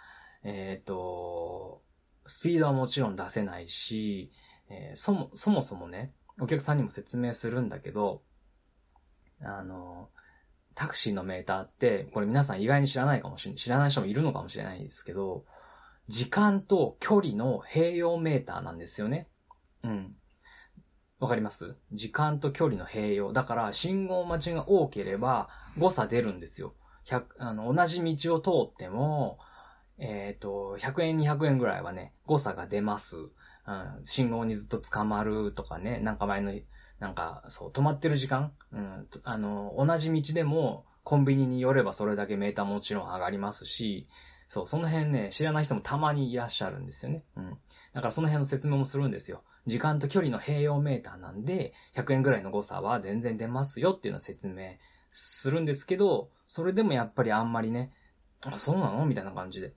[0.43, 1.81] えっ、ー、と、
[2.25, 4.31] スピードはもちろん出せないし、
[4.69, 8.21] えー、そも、そもそもね、お客さんにも説明するんだけど、
[9.41, 10.09] あの、
[10.75, 15.41] タクシーのメーターって、これ皆さん意外に知らないかもしれない、知らない人もいるのかもしれないですけど、
[16.07, 19.27] 時間と距離の併用メーターなんですよね。
[19.83, 20.15] うん。
[21.19, 21.75] わかります？
[21.93, 23.31] 時間と距離の併用。
[23.31, 26.73] だから、信号待ちが多ければ誤差出るんですよ。
[27.05, 29.37] 100あの同じ道を通っても、
[30.03, 33.15] えっ、ー、と、100円、200円ぐらいはね、誤差が出ます。
[33.15, 36.51] うん、信号にずっと捕まるとかね、なんか前の
[36.99, 44.07] なんか、そう、止まってる時間うん、あの、同じ道でも、コンビニに寄ればそれだけメーターもちろん上がりますし、
[44.47, 47.23] そう、その辺ね、知らない人もたまにいらっしゃるんですよね。
[47.35, 47.57] うん。
[47.93, 49.41] だからその辺の説明もするんですよ。
[49.65, 54.73] 時間と距離の併用メーターなんで、100円ぐらいの誤差は全然出ますよっていうのを説明
[55.11, 57.91] するんですけど、それでもやっぱりあんまりね、
[58.41, 59.05] あ、そうなの？
[59.05, 59.73] みたいな感じで。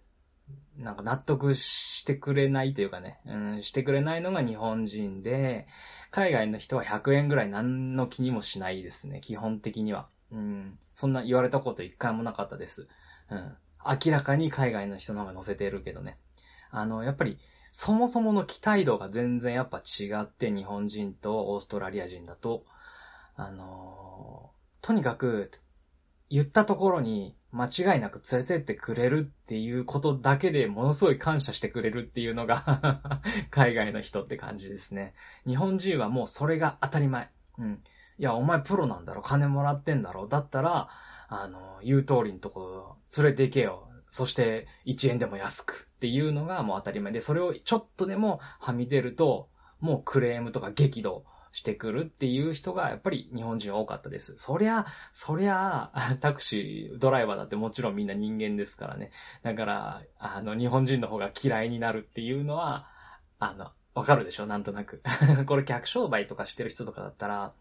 [0.79, 5.67] なんか納得してくれないというかね、うん、してくれないのが日本人で、
[6.11, 10.09] 海外の人は100円ぐらい何の気にもしないですね、基本的には。
[10.31, 12.89] うん、そんな言われたこと一回もなかったです。
[13.31, 13.57] うん、
[14.05, 16.19] 明らかに海外の人の方が乗せてるけどね。
[16.71, 17.39] あの、やっぱり、
[17.73, 22.65] そもそもの期待度が全然やっぱ違って、日本人とオーストラリア人だと、
[23.35, 25.51] あのとにかく、
[26.29, 35.15] 言ったところに間違いなく連れてってくれるっていうことだけでものすごい感謝してくれるっていうのが 海外の人って感じですね。
[35.47, 37.31] 日本人はもうそれが当たり前。
[37.59, 37.83] うん。
[38.19, 40.89] いや、お前プロなんだろ金もらってんだろだったら、
[41.29, 43.83] あの、言う通りのとこ連れて行けよ。
[44.11, 49.49] そして1円でも安くっていうのがもう当たり前で、それをちょっとでもはみ出ると、
[49.81, 51.25] もうクレームとか激怒
[51.57, 54.35] してくるっていう人がやっぱり日本人多かったです。
[54.37, 55.91] そりゃ、そりゃ、
[56.21, 59.11] タクシー、ドライバーだってもちろんみんな人間ですからね。
[59.43, 62.89] だから、あの、日本人の方が嫌いになるっていうのは、
[63.39, 64.45] あの、わかるでしょ？
[64.47, 65.01] なんとなく。
[65.47, 67.55] これ客商売とかしてる人とかだったら、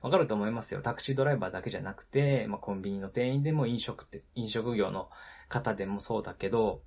[0.00, 0.80] わかると思いますよ。
[0.80, 5.10] タクシードライバーだけじゃなくて、まあ、コンビニの店員でも飲食って、飲食業の
[5.50, 6.80] 方でもそうだけど、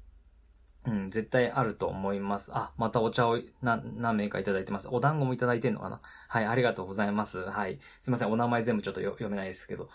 [0.88, 2.52] うん、絶対あると思います。
[2.54, 4.88] あ、またお茶を何名かいただいてます。
[4.92, 6.00] お団子もいただいてんのかな？
[6.28, 7.40] はい、ありがとうございます。
[7.40, 7.80] はい。
[8.00, 9.88] すいません、お名前全部ちょっと読めないですけど。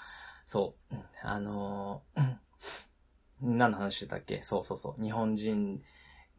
[0.47, 0.95] そう。
[1.23, 2.37] あのー、
[3.41, 4.43] 何の話してたっけ？
[4.43, 5.03] そうそうそう。
[5.03, 5.81] 日本人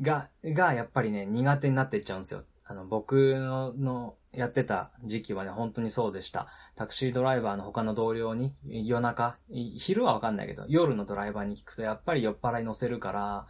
[0.02, 2.44] が、がやっぱりね、苦手になっていっちゃうんですよ。
[2.66, 6.48] あの、僕ののやってた時期はね、本当にそうでした。
[6.76, 13.48] タクシードライバーの他の同僚に夜中、昼はわかんないけど、夜のドライバーに聞くとやっぱり酔っ払い乗せるから、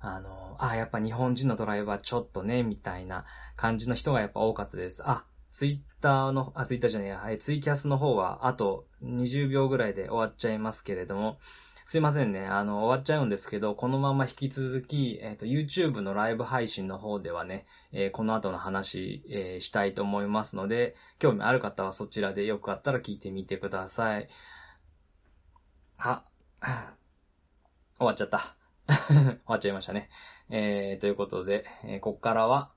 [0.00, 3.24] あの、あ、やっぱ日本人のドライバーちょっとね、みたいな
[3.56, 5.02] 感じの人がやっぱ多かったです。
[5.04, 11.38] あ、ツイッターの、あ、ツイッターじゃねえや、はい、ツイキャスの方は、あと20秒ぐらいで終わっちゃいますけれども、
[11.88, 12.44] すいませんね。
[12.44, 24.28] あの、終わっちゃうんですけど、このまま引き続き、えっ、ー、と、YouTube のライブ配信の方ではね、えー、この後の話、えー、したいと思いますので、興味ある方はそちらでよかったら聞いてみてください。
[25.96, 26.24] は、
[27.96, 28.57] 終わっちゃった。
[29.08, 30.08] 終わっちゃいましたね。
[30.50, 32.72] えー、ということで、えー、こっからは、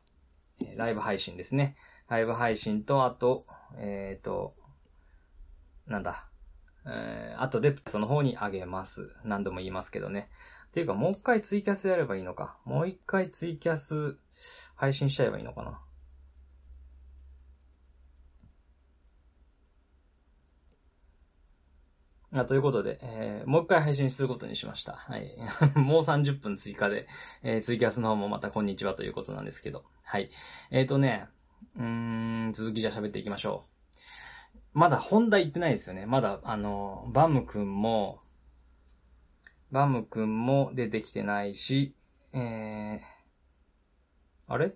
[0.62, 1.76] えライブ配信ですね。
[2.10, 3.46] ライブ配信と、あと、
[3.78, 4.54] えっ、ー、と、
[5.88, 6.28] なんだ、
[6.86, 9.14] えー、あとでその方にあげます。
[9.24, 10.30] 何度も言いますけどね。
[10.68, 12.58] っていうか、もう一回ツイキャスやればいいのか。
[12.66, 14.18] もう一回ツイキャス
[14.76, 15.80] 配信しちゃえばいいのかな。
[22.34, 24.94] あということで、えー、もう一回配信することにしました。
[24.94, 25.36] はい。
[25.76, 27.06] もう30分追加で、
[27.44, 29.82] えー、ツイキャスの方もまたこんにちはということなんですけど。
[30.04, 30.30] はい。
[30.70, 31.28] えっ、ー、とね、
[31.76, 31.84] うー
[32.50, 33.66] ん、続きじゃ喋っていきましょ
[34.74, 34.80] う。
[34.80, 36.06] まだ本題言ってないですよね。
[36.06, 38.22] まだ、あの、バムくんも、
[39.72, 41.96] バムくんも出てきてないし、
[42.34, 43.02] えー、
[44.48, 44.74] あれ？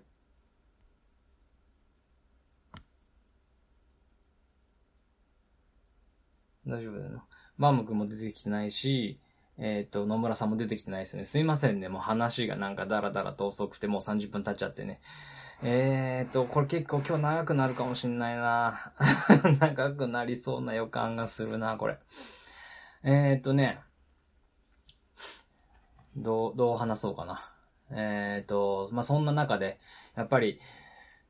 [6.66, 7.24] 大丈夫だよな。
[7.58, 9.18] バーム君も出てきてないし、
[9.58, 11.24] えっ、ー、と、野村さんも出てきてないですね。
[11.24, 11.88] すいませんね。
[11.88, 15.00] もう話がなんかダラダラと遅くてもう30分経っちゃってね。
[15.62, 18.92] えっ、ー、と、これ結構今日長くなるかもしんないな
[19.58, 21.98] 長くなりそうな予感がするな、これ。
[23.02, 23.80] えっ、ー、とね。
[26.16, 27.50] どう、どう話そうかな。
[27.90, 29.78] えっ、と、まあ、そんな中で、
[30.14, 30.60] やっぱり、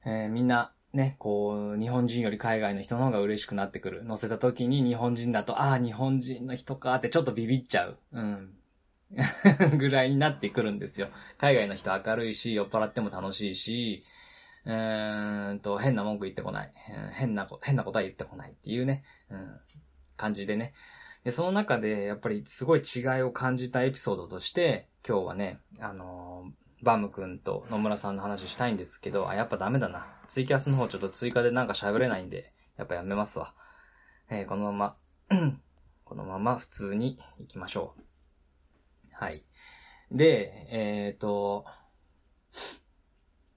[0.04, 4.02] え、みんな、ね、こう、日本人より海外の人の方が嬉しくなってくる。
[4.04, 7.98] 乗せた時に日本人だと、ああ、日本人の人かってちょっとビビっちゃう。
[8.12, 8.54] うん。
[9.78, 11.08] ぐらいになってくるんですよ。
[11.38, 14.04] 海外の人明るいし、酔っ払っても楽しいし、
[14.64, 16.72] うーんと、変な文句言ってこない。
[17.12, 19.60] 変なこ、変なことは言ってこないっていうね、うん、
[20.16, 20.72] 感じでね。
[21.24, 30.06] で、その中で、やっぱりすごい違いを感じたエピソードとして、今日はね、あのー、バム君と野村さんの話したいんですけど、あ、やっぱダメだな。
[30.28, 33.54] ツイキャスの方ちょっと追加でなんか喋れないんで、やっぱやめますわ。
[34.28, 34.96] えー、このまま
[36.04, 38.02] このまま普通に行きましょう。
[39.12, 39.44] はい。
[40.10, 41.64] で、えっ、ー、と、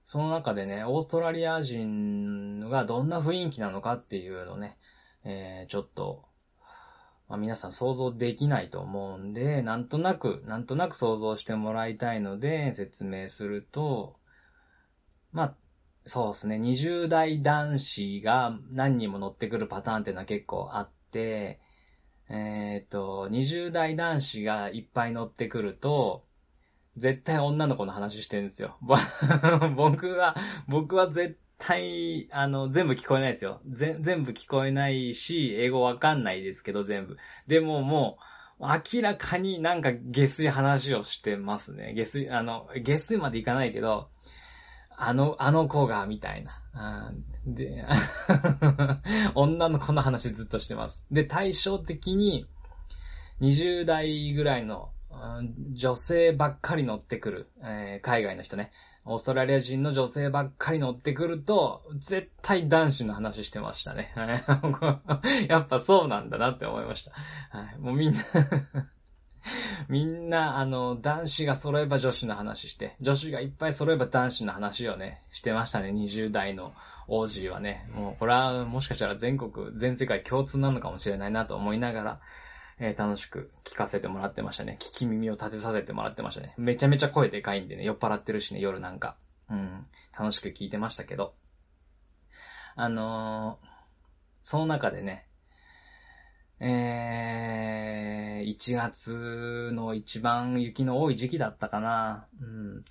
[0.04, 4.76] その中でね、オーストラリア人がどんな雰囲気なのかっていうのね、
[5.22, 6.24] えー、ちょっと、
[7.30, 14.16] まあ、皆さん想像できないと思うんで、なんとなく、なんとなく想像してもらいたいので説明すると、
[15.32, 15.54] まあ、
[16.04, 21.60] そうですね、20代男子が何人も乗ってくるパターンっていうのは結構あって、
[22.28, 26.24] えっ、ー、と、20代男子がいっぱい乗ってくると、
[26.96, 28.76] 絶対女の子の話してるんですよ。
[29.76, 30.34] 僕は、
[30.66, 33.60] 僕は絶対、あの、全部聞こえないですよ。
[33.68, 37.16] 全部聞こえないし、英語わかんないですけど、全部。
[37.46, 38.18] でもも
[38.58, 41.92] う、明らかになんか下水話をしてますね。
[41.94, 44.08] 下水、あの、下水までいかないけど、
[44.96, 47.12] あの、あの子が、みたいな。
[47.46, 47.84] で、
[49.34, 51.04] 女の子の話ずっとしてます。
[51.10, 52.46] で、対照的に、
[53.40, 54.90] 20代ぐらいの
[55.72, 58.72] 女性ばっかり乗ってくる、えー、海外の人ね。
[59.10, 64.14] オーストラリア人の女性ばっかり乗ってくると、絶対男子の話してましたね。
[65.48, 67.10] やっぱそうなんだなって思いました。
[67.58, 68.18] はい、もうみんな
[69.88, 76.72] みんな、あの、男子が揃えば女子の話して、女子がいっぱい揃えば男子の話をね、してましたね、20代の
[77.08, 77.90] 王子はね。
[77.92, 82.20] もう、これはもしかしたら全国、全世界共通なのかもしれないなと思いながら、
[82.82, 84.78] えー、楽しく聞かせてもらってましたね。
[84.80, 86.54] 聞き耳を立てさせてもらってましたね。
[86.56, 89.16] めちゃめちゃ声でかいんでね、酔っ払ってるしね、夜なんか。
[89.50, 89.82] うん、
[90.18, 91.34] 楽しく聞いてましたけど。
[92.76, 93.66] あのー、
[94.42, 95.26] その中でね、
[96.58, 102.28] えー、1月の一番雪の多い時期だったかな。
[102.40, 102.84] うん。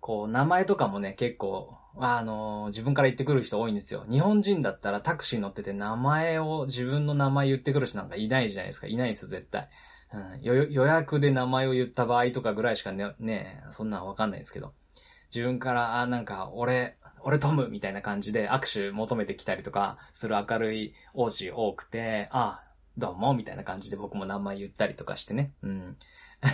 [0.00, 4.04] こう、名前とかもね、結構、あの、自分から言ってくる人多いんですよ。
[4.08, 8.86] 日本人だったらタクシー乗ってて名前を、自分の名前言ってくる人なんかいないじゃないですか。
[8.86, 9.68] いないですよ、絶対。
[10.12, 14.72] うん、予約で名前を言った場合とかぐらいしかね、ねそんなんわかんないですけど。
[15.34, 22.62] 自分から、あ、なんか、俺、俺トムみたいな感じで握手求めてきたりとかする明るい王子多くて、あ、
[22.96, 25.96] どうも、みたいな感じで僕も名前言ったりとかしてね、うん、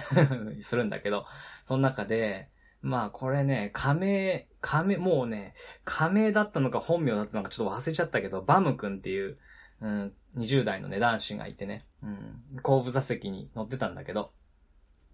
[0.61, 1.26] するんだけど、
[1.66, 2.48] その中で、
[2.85, 9.37] まあこれね、仮名、仮名、もうね、仮名だったのか本名だったのかちょっと忘れちゃったけど、バム君っていう、
[9.81, 14.33] うん、20代のね、男子がいてね、うん、後部座席に乗ってたんだけど、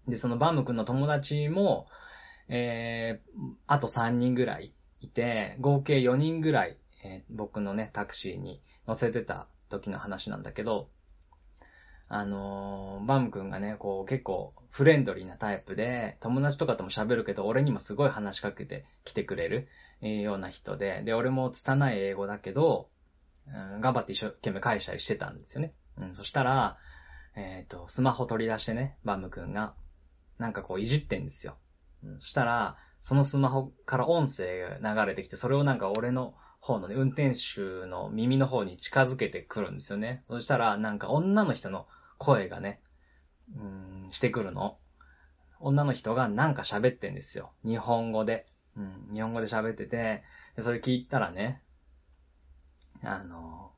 [0.05, 1.87] で、そのバム君の友達も、
[2.49, 10.89] えー、あと3人ぐらいいて、合計4人ぐらい、えー、僕のね、タクシーに乗せてた時の話なんだけど、
[12.13, 19.69] あのー、バム君がね、こう結構フレンドリーなタイプで、友達とかとも喋るけど、俺にもすごい話しかけてきてくれる、
[20.01, 22.89] ような人で、で、俺も拙い英語だけど、
[23.47, 25.73] うん、頑張って一生懸命返したりしてたんですよね。
[26.01, 26.77] うん、そしたら、
[27.37, 29.73] えっ、ー、と、スマホ取り出してね、バム君が、
[30.37, 31.55] なんかこういじってんですよ。
[32.03, 40.25] うん、そしたら、そのスマホから音声が流れてきて、それをなんか俺の方のね、運転手の耳の方に近づけてくるんですよね。
[40.27, 41.87] そしたら、なんか女の人の
[42.21, 42.79] 声がね、
[43.57, 44.77] うん、してくるの。
[45.59, 47.51] 女の人がなんか喋ってんですよ。
[47.65, 48.45] 日本語で。
[48.77, 50.23] うん、日本語で喋ってて、
[50.59, 51.63] それ聞いたらね、
[53.03, 53.71] あの、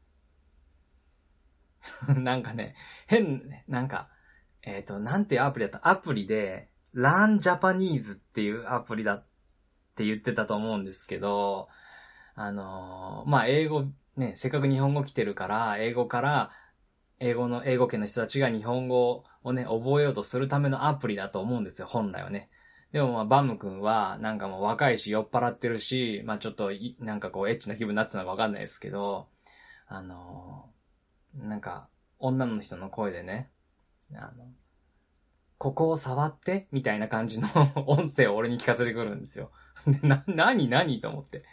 [2.19, 2.75] なんかね、
[3.07, 4.09] 変、なんか、
[4.61, 5.89] えっ、ー、と、なんていうアプリだった？
[5.89, 9.25] アプリで、Learn Japanese っていうアプリだっ
[9.95, 11.69] て言ってたと思うんですけど、
[12.35, 16.51] あの、まあ、英語、ね、せっかく日本語来てるから、英語から、
[17.19, 22.49] 英語の、英語圏の人たちが日本語をね、覚えようとするためのアプリだと思うんですよ、本来はね。
[22.91, 29.27] でもまあ、バム君は、なんかもう若いし、酔っ払ってるし、まあちょっと、なんかこう、エッチな気分になってたのかわかんないですけど、
[29.87, 30.69] あの、
[31.33, 31.89] なんか、
[32.19, 33.49] 女の人の声でね、
[34.13, 34.47] あの、
[35.57, 37.47] ここを触ってみたいな感じの
[37.87, 39.51] 音声を俺に聞かせてくるんですよ。
[40.03, 41.43] な、なになにと思って。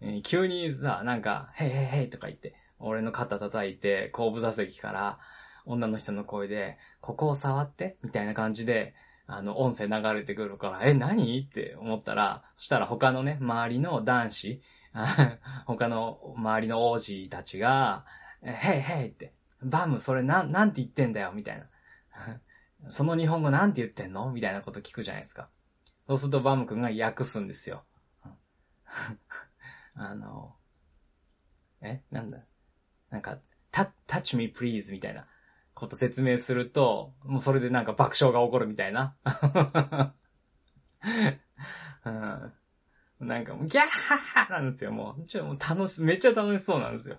[0.00, 5.18] えー、急にさ、なんか、へいへいへいとか言って、俺の肩叩いて、後部座席から
[5.66, 8.94] 女の人の声で、ここを触ってみたいな感じで、
[9.26, 11.40] あの、音声流れてくるから、え、何？
[11.40, 14.62] って思ったら、そしたら他のね、周りの男子、
[15.66, 18.04] 他の周りの王子たちが、
[18.42, 21.68] へいへいって、バム、それなん、なんて言ってんだよ、みたいな。
[22.90, 24.32] その日本語なんて言ってんの？
[24.32, 25.48] みたいなこと聞くじゃないですか。
[26.06, 27.84] そうするとバム君が訳すんですよ。
[29.94, 30.56] あの、
[31.82, 32.02] え？
[32.10, 32.38] なんだ？
[33.10, 33.38] なんか、
[33.72, 35.26] touch me please みたいな。
[35.80, 39.14] こと説明すると、もうそれでなんか爆笑が起こるみたいな。
[42.04, 42.52] うん、
[43.26, 45.26] なんかもうギャッハッハなんですよ、もう。
[45.26, 47.18] ちょ、もう楽し、めっちゃ楽しそうなんですよ。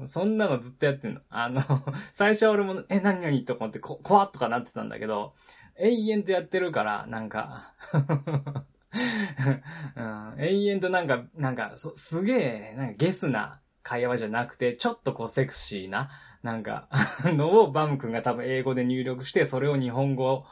[0.00, 1.20] うん、そんなのずっとやってんの。
[1.28, 1.62] あの、
[2.12, 5.34] 最初は俺も、え、何々と思ってこ、怖っとかなってたんだけど、
[5.76, 7.74] 永遠とやってるから、なんか
[9.96, 16.10] うん、永遠となんか、なんか、すげえ、なんかゲスな会話じゃなくて、ちょっとこうセクシーな、
[16.42, 16.88] なんか
[17.24, 20.44] のをバム君が多分英語で入力して、それを日本語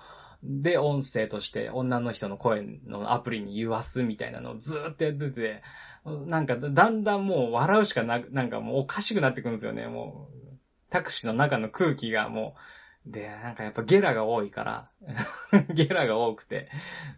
[0.45, 5.63] で音声として女の人の声のアプリに言わすみたいなのをずーっとやってて、
[6.05, 10.59] なんかだんだんもう笑うしかなく、なんかもうおかしくなってくるんですよね、もう。
[10.91, 12.55] タクシーの中の空気がも
[13.07, 14.91] う、で、なんかやっぱゲラが多いから、
[15.75, 16.69] ゲラが多くて、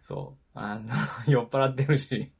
[0.01, 0.89] そう、あの、
[1.27, 2.31] 酔っ払ってるし、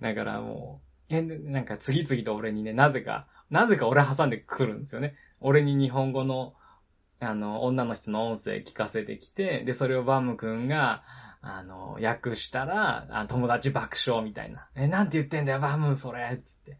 [0.00, 5.16] だからもう、え、なんか次々と俺にね、なぜか、なぜか俺挟んでくるんですよね。
[5.40, 6.54] 俺に日本語の、
[7.18, 11.02] あの、女の人の音声聞かせてきて、で、それをバム君が、
[11.42, 14.68] あの、訳したら、あ友達爆笑みたいな。
[14.74, 16.78] え、なんて言ってんだよ、バム、それつって。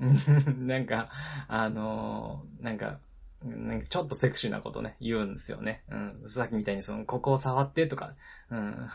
[0.58, 1.10] なんか、
[1.48, 3.00] あのなんか、
[3.44, 5.82] なんかちょっとセクシーなことね、言うんですよね。
[5.90, 6.22] うん。
[6.26, 8.14] さっきみたいにその、ここを触ってとか、
[8.50, 8.88] うん。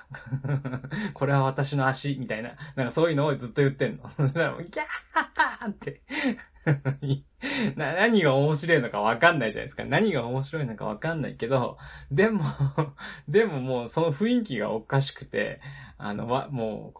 [1.13, 2.55] これは私の足、みたいな。
[2.75, 4.07] なんかそういうのをずっと言ってんの。
[4.11, 6.01] そしたらもう、ギャーって
[7.77, 7.93] な。
[7.93, 9.85] 何が面白いのかわかんないじゃないですか。
[9.85, 11.77] 何が面白いのかわかんないけど、
[12.11, 12.43] でも
[13.29, 15.61] でももうその雰囲気がおかしくて、
[15.97, 16.93] あの、わ、も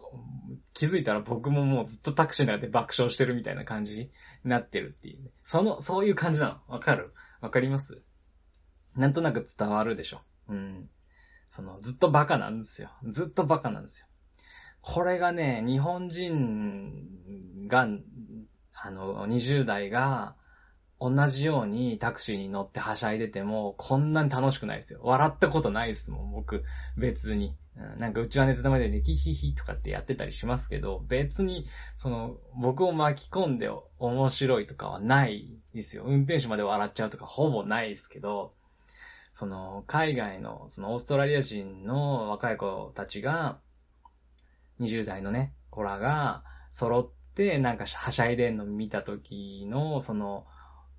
[0.50, 4.10] う、気づいたら僕ももうずっとタクシーの中で爆笑してるみたいな感じに
[4.44, 5.30] なってるっていうね。
[5.42, 6.74] その、そういう感じなの。
[6.74, 7.10] わかる？
[7.44, 8.06] わかります？
[8.96, 10.22] なんとなく伝わるでしょ？
[10.48, 10.88] うん。
[11.50, 12.90] その、ずっとバカなんですよ。
[13.06, 14.06] ずっとバカなんですよ。
[14.80, 17.86] これがね、日本人が、
[18.82, 20.36] あの、20代が、
[20.98, 25.00] 同じようにタクシーに乗ってはしゃいでても、こんなに楽しくないですよ。
[25.02, 26.64] 笑ったことないですもん、僕。
[26.96, 27.54] 別に。
[27.76, 31.66] なんかうちはネタ玉でね、キヒヒとかってやってたりしますけど、別に、
[31.96, 33.68] その、僕を巻き込んで
[33.98, 36.04] 面白いとかはないですよ。
[36.06, 38.54] 運転手まで笑っちゃうとかほぼないですけど、
[39.32, 43.58] その、海外の、そのオーストラリア人の若い子たちが、
[44.78, 50.46] 20代のね、子らが揃って、なんかはしゃいでんの見た時の、その、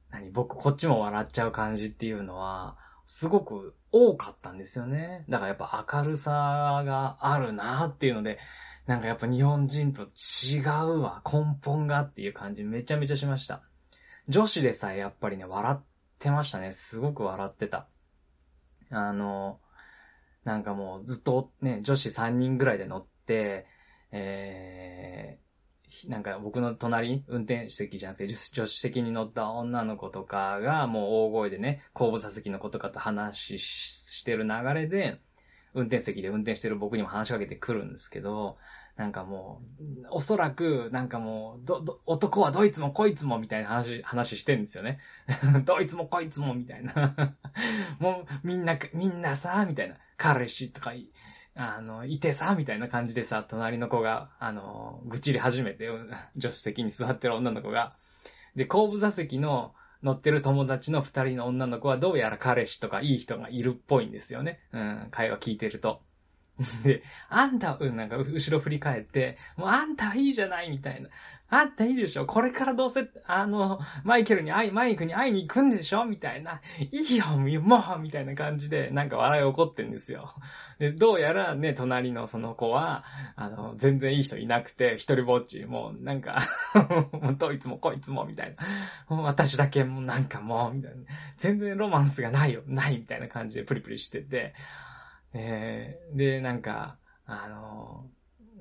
[0.10, 5.26] 何、僕こっちも笑っちゃう感じっていうのは、すごく多かったんですよね。
[5.30, 8.40] だからやっぱ明るさがあるなっていうので、
[8.88, 13.62] なんかやっぱ日本人と違うわ、根本がっていう感じめちゃめちゃしました。
[14.28, 15.84] 女子でさえやっぱりね、笑っ
[16.20, 16.72] てましたね。
[16.72, 17.88] すごく笑ってた。
[18.90, 19.60] あの、
[20.44, 23.68] なんかもうずっとね、女子3人ぐらいで乗って、
[24.12, 25.40] え
[26.08, 35.20] なんか僕の隣、運転席じゃなくて助手席に乗った女の子とかがもう大声でね、後部座席の子とかと話してる流れで、
[35.74, 38.58] 運転席で運転してる僕にも話しかけてくるんですけど、
[38.96, 45.00] なんかもう、おそらく、なんかもう、ど、ど、男はどいつもこいつもみたいな話、話してんですよね。
[45.66, 47.36] どいつもこいつもみたいな。
[48.00, 49.98] もう、みんな、みんなさ、みたいな。
[50.16, 50.94] 彼氏とか
[51.56, 55.90] あの、いてさ、みたいな感じでさ、隣の子が、あの、愚痴り始めて、
[56.36, 57.96] 助手席に座ってる女の子が。
[58.56, 64.60] で、後部座席の乗ってる友達の二人の女の子はどうやら彼氏とかいい人がいるっぽいんですよね。
[64.74, 66.02] うん、会話聞いてると。
[66.84, 71.10] で、あんた、うん、なんか、後ろ振り返って、もうあんたいいじゃないみたいな。
[71.48, 76.62] あんたいいでしょこれからどうせ、あの、マイケルに会い、マイクに会いに行くんでしょみたいな。
[76.92, 77.26] いいよ、
[77.62, 80.34] もうみたいな感じで、なんか笑い起こってんですよ。
[80.80, 83.04] で、どうやらね、隣のその子は、
[83.36, 86.42] あの、全然いい人いなくて、一人ぼっち、もうなんか
[87.38, 88.56] どいつもこいつも、みたい
[89.08, 89.16] な。
[89.16, 90.98] もう私だけ、もうなんかもう、みたいな。
[91.38, 94.56] 全然ロマンスがないよ、ないみたいな感じでプリプリしてて、
[95.38, 98.06] えー、で、なんか、あの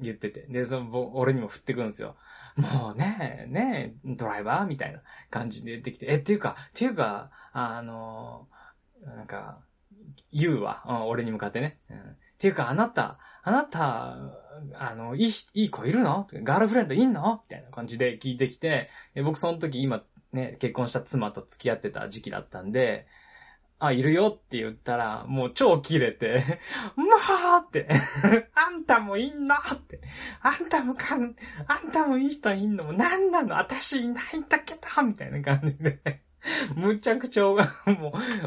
[0.01, 0.47] ー、言ってて。
[0.49, 2.17] で、その、俺にも振ってくるんですよ。
[2.57, 4.67] もうね、ね、ドライバー？
[4.67, 5.01] みたいな
[5.31, 6.07] 感じで言ってきて。
[6.09, 9.61] え、っていうか、っていうか、あのー、なんか、
[10.33, 10.83] 言うわ。
[10.87, 11.79] うん、俺に向かってね。
[11.89, 11.97] うん。
[11.97, 12.01] っ
[12.39, 14.17] ていうか、あなた、あなた、
[14.75, 16.27] あの、いい、いい子いるの？
[16.43, 17.43] ガールフレンドいんの？
[17.45, 18.91] みたいな感じで聞いてきて、
[19.25, 20.03] 僕その時今
[20.33, 23.07] ね、結婚した妻と付き合ってた時期だったんで、
[23.87, 26.61] あ、いるよって言ったら、もう超切れて、
[26.97, 27.05] ま
[27.57, 27.89] あって、
[28.55, 30.01] あんたもいんのって、
[30.41, 31.35] あんたもかん、
[31.67, 36.23] あんたもいい人いんのもなんなの私いないんだけどみたいな感じで
[36.77, 37.63] むちゃくちゃ、もう、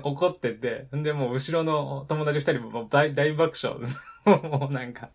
[0.04, 4.00] 怒ってて、んで、もう後ろの友達二人も大大爆笑です。
[4.26, 5.10] もうなんか、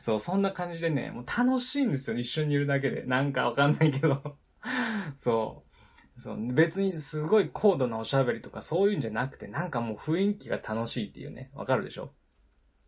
[0.00, 3.02] そう、そんな感じでね、もう楽しいんですよ、一緒にいるだけで。
[3.04, 4.38] なんかわかんないけど。
[5.14, 5.71] そう。
[6.16, 12.12] そう、別にすごい高度なおしゃべりとかそういうんじゃなくて、なんかもう雰囲気が楽しいっていうね、わかるでしょ？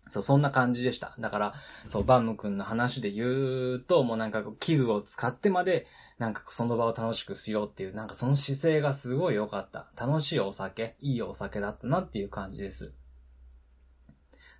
[0.08, 1.14] そう、そんな感じでした。
[1.18, 1.54] だから、
[1.88, 5.86] そう、バンム君の話で言うと、もうなんか器具を使ってまで、
[6.18, 9.90] なんかその場を楽しくしようっていう、なんかその姿勢がすごい良かった。
[9.96, 12.92] 楽しいお酒、いいお酒だったなっていう感じです。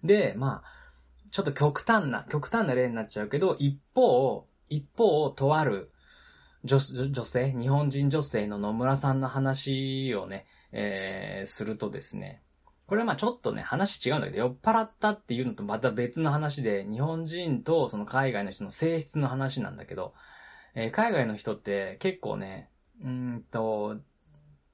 [0.02, 0.64] で、まあ、
[1.30, 5.90] ちょっと極端な、極端な例になっちゃうけど、一方、一方、とある
[6.64, 12.42] 女女性、日本人女性の野村さんの話をね、えー、するとですね、
[12.86, 20.14] これはまあちょっとね、話違うんだけど、酔っ払ったっていうのとまた別の話で、日本人とその海外の人の性質の話なんだけど、
[20.74, 22.70] えー、海外の人って結構ね、
[23.02, 23.96] うんと、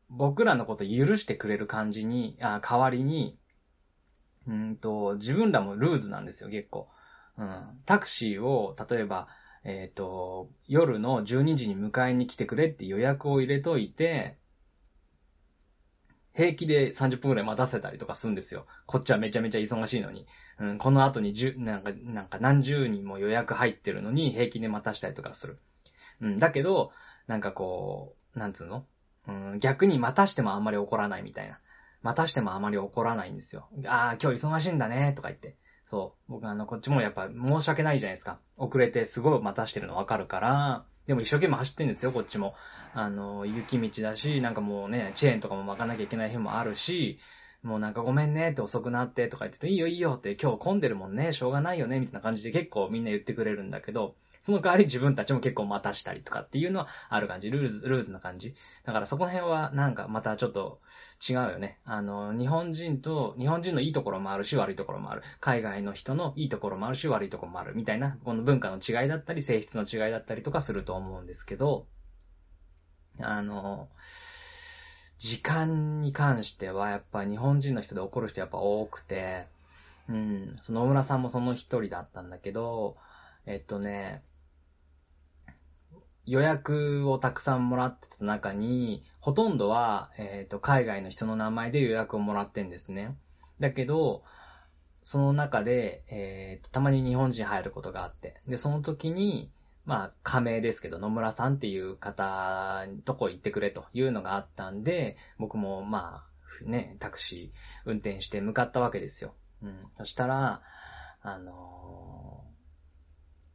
[0.09, 3.37] 僕らのこと許してくれる感じに、あ代わりに、
[4.47, 6.89] うんと、自分らもルーズなんですよ、結構。
[7.37, 7.81] うん。
[7.87, 9.29] タクシーを、例えば、
[9.65, 14.39] えっ、ー、と、夜の12時に迎えに来てくれって予約を入れといて、
[16.33, 18.67] 平気で30分くらい待たせたりとかするんですよ。
[18.87, 20.27] こっちはめちゃめちゃ忙しいのに。
[20.59, 25.59] うん、この後に10、なんか、なんか何十人も予約入ってるのに平気で待たしたりとかする。
[26.21, 26.93] うん、だけど、
[27.27, 28.87] なんかこう、なんつうの？
[29.29, 31.59] うん、逆に待たしてもあんまり怒らないみたいな。
[32.03, 33.69] 待たしてもあまり怒らないんですよ。
[33.87, 35.57] ああ、今日忙しいんだね、とか言って。
[35.91, 36.33] そう。
[36.35, 38.39] 僕あの、こっちもやっぱ申し訳ないじゃないですか。
[38.57, 42.55] 遅れてすごい待たしてるのわかるから、でも一生懸命走ってんですよ、こっちも。
[42.95, 47.19] あの、雪道だし、なんかもうね、チェーンとかも巻かなきゃいけない日もあるし、
[47.65, 57.51] もうなんかごめんねって遅くなってとか言っていいよいいよって今日混んでるもんね、しょうがないよね、みたいな感じで結構みんな言ってくれるんだけど、その代わり自分たちも結構待たしたりとかっていうのはある感じ。
[57.51, 58.55] ルーズ、ルーズな感じ。
[58.85, 60.81] だからそこら辺はなんかまたちょっと
[61.29, 61.79] 違うよね。
[61.85, 65.23] あの、日本人と、日本人のいいところもあるし悪いところもある。
[65.41, 67.77] 海外の人のいいところもあるし悪いところもある。
[67.77, 71.87] みたいな、この文化の違いだったり、性質の違いだったりとかすると思うんですけど、
[73.21, 73.89] あの、
[75.19, 79.47] 時間に関してはやっぱ日本人の人で怒る人やっぱ多くて、
[80.09, 82.97] うん、その野村さんもその一人だったんだけど、
[83.45, 84.23] えっとね、
[86.31, 93.17] 予約をたくさんもらってた中に、ほとんどは、えっ、ー、と、海外の人の名前で予約をもらってんですね。
[93.59, 94.23] だけど、
[95.03, 99.51] その中で、えっ、ー、と、たまに日本人入ることがあって、で、その時に、
[99.85, 106.23] まあ、仮名ですけど、野村さんっていう方とこ行ってくれというのがあったんで、僕もま
[106.65, 109.35] あ、ね、タクシー運転して向かったわけですよ。
[109.65, 109.87] うん。
[109.95, 110.63] そしたら、
[111.23, 112.45] あの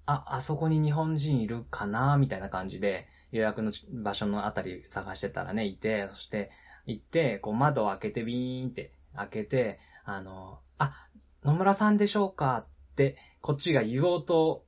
[0.06, 6.52] あ、あそこに日本人いるかなみたいな感じで、予約の場所のあたり探してたらね、いて、そして
[6.86, 11.08] 行って、こう窓を開けてビーンって開けて、あの、あ、
[11.44, 14.66] 野村さんでしょうかって、こっちが言おうと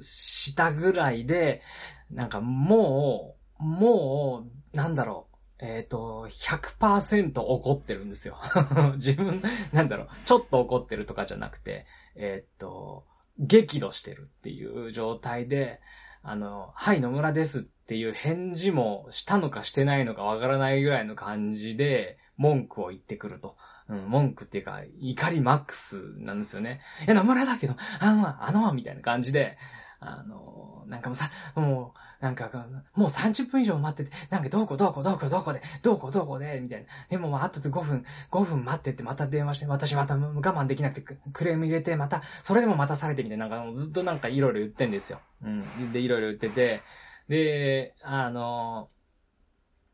[0.00, 1.62] したぐらいで、
[2.10, 5.30] なんかもう、もう、なんだろう。
[5.62, 8.38] えっ、ー、と、100%怒ってるんですよ。
[8.96, 9.42] 自分、
[9.72, 13.04] なんだろう、ちょっと怒ってるとかじゃなくて、えっ、ー、と、
[13.40, 15.80] 激怒してるっていう状態で、
[16.22, 23.56] あの、はい、野村ですっていう返事もしたのかしてないのかわからないぐらいの感じで、文句を言ってくると。
[23.88, 26.80] うん、文句っていうか、怒りマックスなんですよね。
[27.08, 29.58] え、野村だけど、あの、あの、みたいな感じで、
[30.02, 32.50] あの、なんかもうさ、もう、なんか、
[32.94, 36.86] もう30分以上待ってて、なんかどこどこどこどこで、どこどこで、みたいな。
[37.10, 45.20] でももう後で5分、5分待ってってまた電話して、私また我慢できなくてクレーム入れて、また、それでも待たされてみたいな、なんかずっとなんかいろいろ言ってんですよ。
[45.42, 45.92] うん。
[45.92, 46.82] で、いろいろ言ってて、
[47.28, 48.88] で、あの、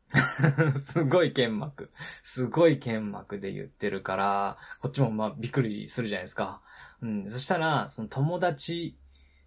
[0.77, 1.91] すごい剣幕。
[2.23, 6.61] すごい剣幕で言ってるから、こっちもまあびっくりするじゃないですか。
[7.01, 7.29] うん。
[7.29, 8.97] そしたら、その友達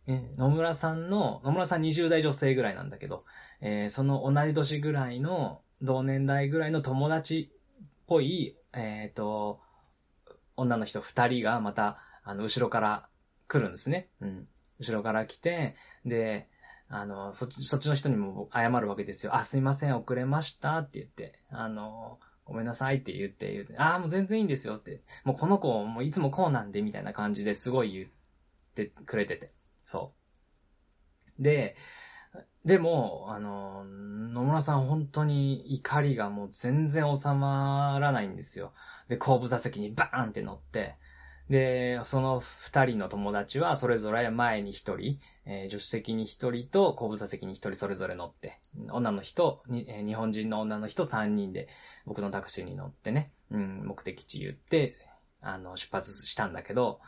[0.07, 3.25] え野村さんの、野村さん20代女性ぐらいなんだけど、
[3.61, 9.61] えー、その同じ年ぐらいの、同年代ぐらいの友達っぽい、えっ、ー、と、
[10.57, 13.09] 女の人二人がまた、あの、後ろから
[13.49, 14.09] 来るんですね。
[14.21, 14.49] うん。
[14.79, 15.75] 後ろから来て、
[16.05, 16.49] で、
[16.89, 19.37] あの、そっち、そっちの人にも謝るわけですよ。
[19.37, 25.03] あ、すいません、遅れましたって言って、あの、ごめんなさいって言って、言って、あ、もう全然いいんですよって。
[25.25, 28.09] もうこの子、もういつもこうなんで、みたいな感じですごい言っ
[28.75, 29.53] てくれてて。
[29.91, 30.13] そ
[31.39, 31.43] う。
[31.43, 31.75] で、
[32.65, 38.73] でも、あの、野村さん本当に怒りがもう全然収まらないんですよ。
[39.09, 40.97] で、後部座席にバーンって乗って、
[41.49, 48.61] で、その二人の友達はそれぞれ前に一人、えー、助手席に一人と後部座席に一人それぞれ乗って、
[48.91, 51.67] 女の人、えー、日本人の女の人三人で
[52.07, 54.95] 僕のタクシーに乗ってね、うん、目的地言って、
[55.41, 57.01] あの、出発したんだけど、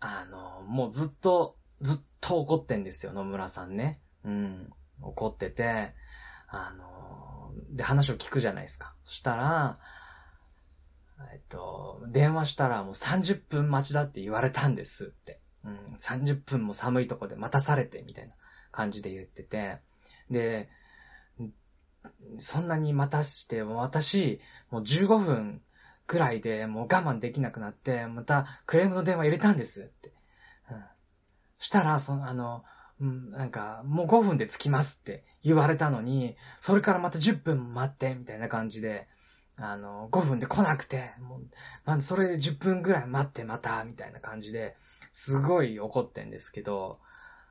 [0.00, 4.00] あの、もうずっと、ずっと怒ってんですよ、野村さんね。
[4.24, 4.72] うん、
[5.02, 5.94] 怒ってて、
[6.48, 8.94] あの、で、話を聞くじゃないですか。
[9.04, 9.78] そしたら、
[11.32, 15.40] えっと、電話したらもう30分待ちだって言われたんですって。
[15.64, 18.34] うん、30分も寒いとこで待たされて、みたいな
[18.70, 19.78] 感じで言ってて。
[20.30, 20.68] で、
[22.38, 25.62] そんなに待たして、もう私、もう15分
[26.06, 30.12] くらいでもう我慢できなくなって、またクレームの電話入れたんですって。
[31.62, 32.64] したら、その、あの、
[33.00, 39.06] うん、なんか、もう5分で着きますって言われたのに、それからまた10分待って、みたいな感じで、
[39.56, 41.46] あの、5分で来なくて、もう、
[41.84, 44.76] まあ、それで10分ぐらい待ってまた、みたいな感じで、
[45.12, 46.98] すごい怒ってんですけど、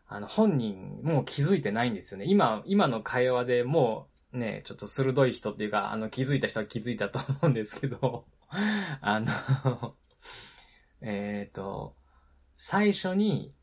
[0.07, 2.25] あの、本人もう気づいてないんですよね。
[2.27, 8.25] 今、今の会話でもう、ね、ちょっと鋭い人っていうか、あの、気づいた人は気づいたと思うんですけど、
[8.99, 9.95] あの
[11.01, 11.95] えっと、
[12.55, 13.53] 最初に、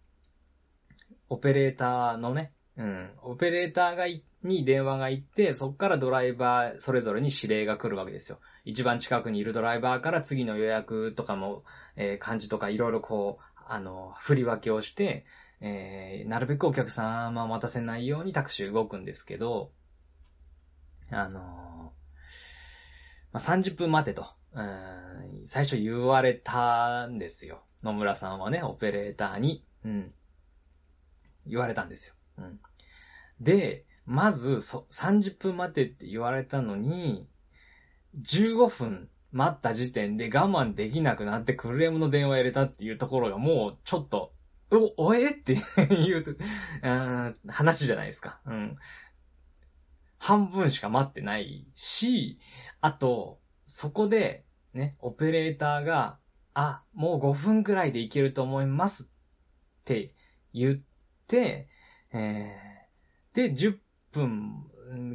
[1.28, 8.38] オペレーターのね、うん、オペレーターがいに電話が行って、そこからドライバーそれぞれに指令が来るわけですよ。
[8.64, 11.64] 一番近くにいるドライバーから次の予約とかも、
[11.96, 15.26] えー、漢字とかいろいろこう、あの、振り分けをして、
[15.60, 19.70] えー、なるべくお客様を待たせないようにタクシー動くんですけど、
[21.10, 21.42] あのー、
[23.32, 27.60] まあ、30分待てと、うん、最初言われたんですよ。
[27.82, 30.12] 野村さんはね、オペレーターに、うん、
[31.48, 32.14] 言われたんですよ。
[32.38, 32.60] うん、
[33.40, 37.28] で、まず、そ、30分待てって言われたのに、
[38.22, 44.32] 15分待った時点で我慢できなくなってクレームの電話入れたっていうところがもうちょっと、
[44.70, 45.56] お、おえって
[45.88, 46.32] 言うと、
[47.46, 48.40] 話じゃないですか。
[48.46, 48.76] うん。
[50.18, 52.40] 半分しか待ってないし、
[52.80, 56.18] あと、そこで、ね、オペレーターが、
[56.54, 59.06] あ、もう5分くらいでいけると思いますっ
[59.84, 60.14] て
[60.52, 60.87] 言って、
[61.36, 63.78] えー、で、10
[64.12, 64.64] 分、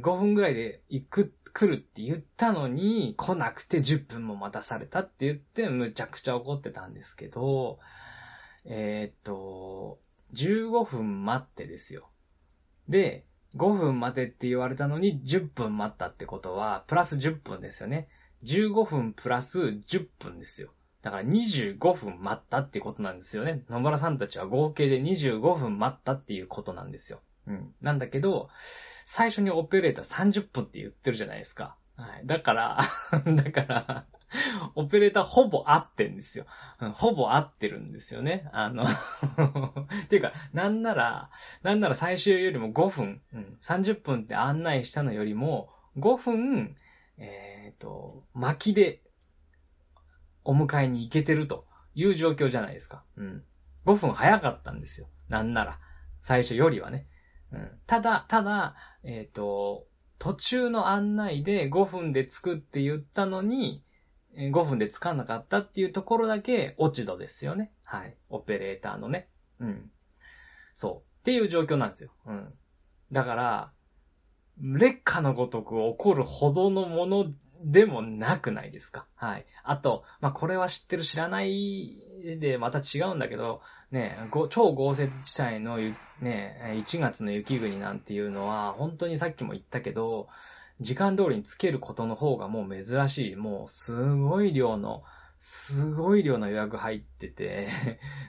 [0.00, 7.78] 分ぐらいで行く、来るって言ったのに、来なくて10分も待たされたって言って、むちゃくちゃ怒ってたんですけど、
[8.64, 9.98] えー、っと、
[10.34, 12.10] 15分待ってですよ。
[12.88, 13.24] で、
[13.56, 18.08] 5分待てって言われたのに10分待ったってことは、プラス10分ですよね。
[18.42, 20.74] 15分プラス10分ですよ。
[21.04, 23.62] だから25分待ったってことなんですよね。
[23.68, 27.20] 野村さんたちは合計で25分待ったっていうことなんですよ。
[27.46, 27.74] うん。
[27.82, 28.48] なんだけど、
[29.04, 31.76] 最初にオペレーター30分って言ってるじゃないですか。
[31.96, 32.22] はい。
[32.24, 32.78] だから、
[33.36, 34.06] だから、
[34.76, 36.46] オペレーターほぼ合ってんですよ。
[36.80, 38.48] うんほぼ合ってるんですよね。
[38.54, 38.84] あの
[40.04, 41.28] っていうか、なんなら、
[41.62, 46.76] なんなら最終よりも5分、うん、30分って案内したのよりも、5分、
[47.18, 49.00] えっ、ー、と、巻きで
[50.44, 53.04] お迎えに行けてるという状況じゃないですか。
[53.16, 53.44] うん。
[53.86, 55.08] 5分早かったんですよ。
[55.28, 55.78] なんなら。
[56.20, 57.06] 最初よりはね。
[57.52, 59.86] うん、ただ、ただ、えっ、ー、と、
[60.18, 63.84] 途中の案内で5分で着くって言ったのに、
[64.36, 67.72] 5分で着かなかったっていうところだけ落ち度ですよね。
[67.84, 68.16] はい。
[68.30, 69.28] オペレーターのね。
[69.60, 69.90] うん。
[70.72, 71.20] そう。
[71.20, 72.10] っていう状況なんですよ。
[72.26, 72.52] うん。
[73.12, 73.72] だから、
[74.60, 77.32] 劣化のごとく起こるほどのもの
[77.64, 79.06] でもなくないですか？
[79.14, 79.46] はい。
[79.62, 81.98] あと、まあ、これは知ってる知らない
[82.38, 83.60] でまた違うんだけど、
[83.90, 84.18] ね、
[84.50, 85.78] 超豪雪地帯の
[86.20, 90.26] ね、1月の雪国なんていうのは、本当にさっきも言ったけど、
[90.80, 93.36] 時間通りにつけることの方がもう珍しい。
[93.36, 95.02] もうすごい量の、
[95.38, 97.68] すごい量の予約入ってて、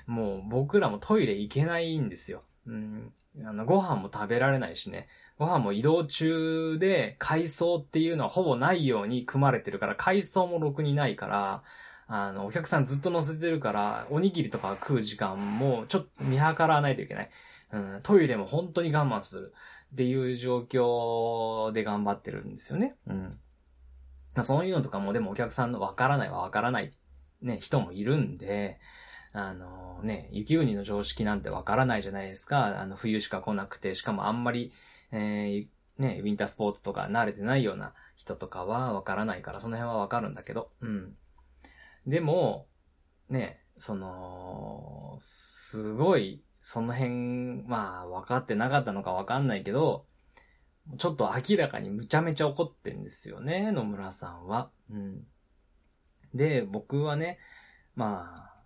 [0.05, 2.43] もう僕らもトイレ行けないんですよ。
[2.67, 3.13] うん。
[3.43, 5.07] あの、ご飯も食べられないしね。
[5.37, 11.63] ご飯も移動中で海藻っていうのはほぼないように組まれてるから、海藻もろくにないから、
[12.07, 17.29] あの、お客さんずっと乗せてるから、おにぎりとか食う時間もちょっと見計らわないといけない。
[17.71, 19.53] うん、トイレも本当に我慢する
[19.93, 22.95] っていう状況で頑張ってるんですよね。
[23.07, 23.39] うん。
[24.35, 26.93] まあ、そういうのとかもでもお客さんのわからないはわからない
[27.41, 28.79] ね、人もいるんで、
[29.33, 32.81] あのね、雪国の常識なんてわからないじゃないですか。
[32.81, 34.71] あの、冬しか来なくて、しかもあんまり、
[35.11, 41.15] えー、ね、ウィンタースポーツとか慣れてないような人とかはわからないから、その辺はわかるんだけど、うん。
[42.05, 42.67] でも、
[43.29, 50.05] ね、その、すごい、その辺、まあ、分かってなかったのか分かんないけど、
[50.97, 54.69] ちょっと明らかにむちゃめちゃ怒ってんですよね、野村さんは。
[54.89, 55.25] うん。
[56.33, 57.39] で、僕はね、
[57.95, 58.63] まあ、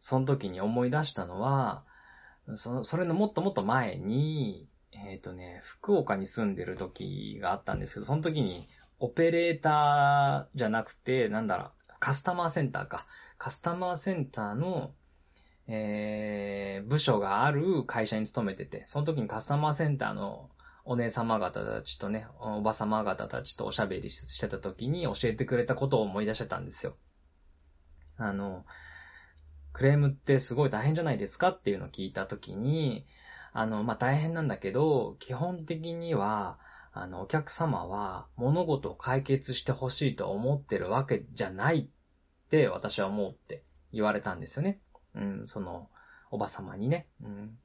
[0.00, 1.84] その時に思い出したのは、
[2.54, 8.68] そそれのもっともっと前に、えっ、ー、とね、福岡に住んでる時があったんですけど、その時に
[8.98, 13.06] オペレーターじゃなくて、なんだろう、カスタマーセンターか。
[13.38, 14.94] カスタマーセンターの、
[15.66, 20.50] えー、部署がある会社に勤めてて、その時にカスタマーセンターの
[20.84, 26.94] お姉様方たちとね、おば様方たちとおしゃべりしてた時に教えてくれたことを思い出してたんですよ。
[28.16, 28.64] あの、
[29.72, 33.06] クレームってすごい大変じゃないですかっていうのを聞いた時に、
[33.56, 36.58] あの、まあ、大変なんだけど、基本的には、
[36.92, 44.80] あの、お客様は物事を解決してほしいと思ってるわけじゃないって私は思うって言われたんですよね。
[45.14, 45.88] うん、その、
[46.32, 47.06] おば様にね。
[47.22, 47.56] うん。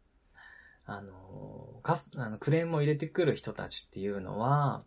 [0.85, 4.83] あの、かす、あの、クレームを入れてくる人たちっていうのは、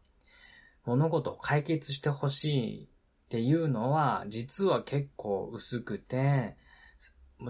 [0.85, 2.89] 物事を解決してほしいっ
[3.29, 6.57] ていうのは、実は結構薄くて、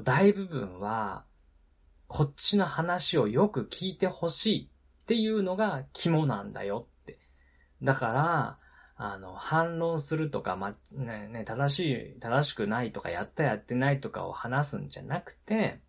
[0.04, 1.26] 大部分は、
[2.12, 7.18] こっちの話をよく聞いてほしいっていうのが肝なんだよって。
[7.82, 8.58] だから、
[8.96, 15.80] あの、反論するとか、ま、ね、ね、正しい、正しくないとか、やったやってないとかを話すんじゃなくて、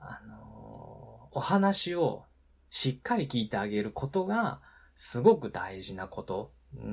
[0.00, 2.24] あの、お話を
[2.70, 4.62] しっかり聞いてあげることが、
[4.96, 6.50] すごく大事なこと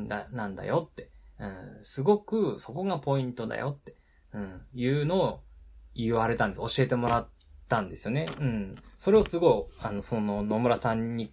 [0.07, 1.09] だ、なんだよって。
[1.39, 3.95] うん、すごくそこがポイントだよって、
[4.31, 5.39] うん、いうのを
[5.95, 6.59] 言われたんです。
[6.59, 7.27] 教えてもらっ
[7.71, 8.27] たんですよね。
[8.39, 8.75] うん。
[8.97, 11.31] それをすごい、あの、その野村さんに、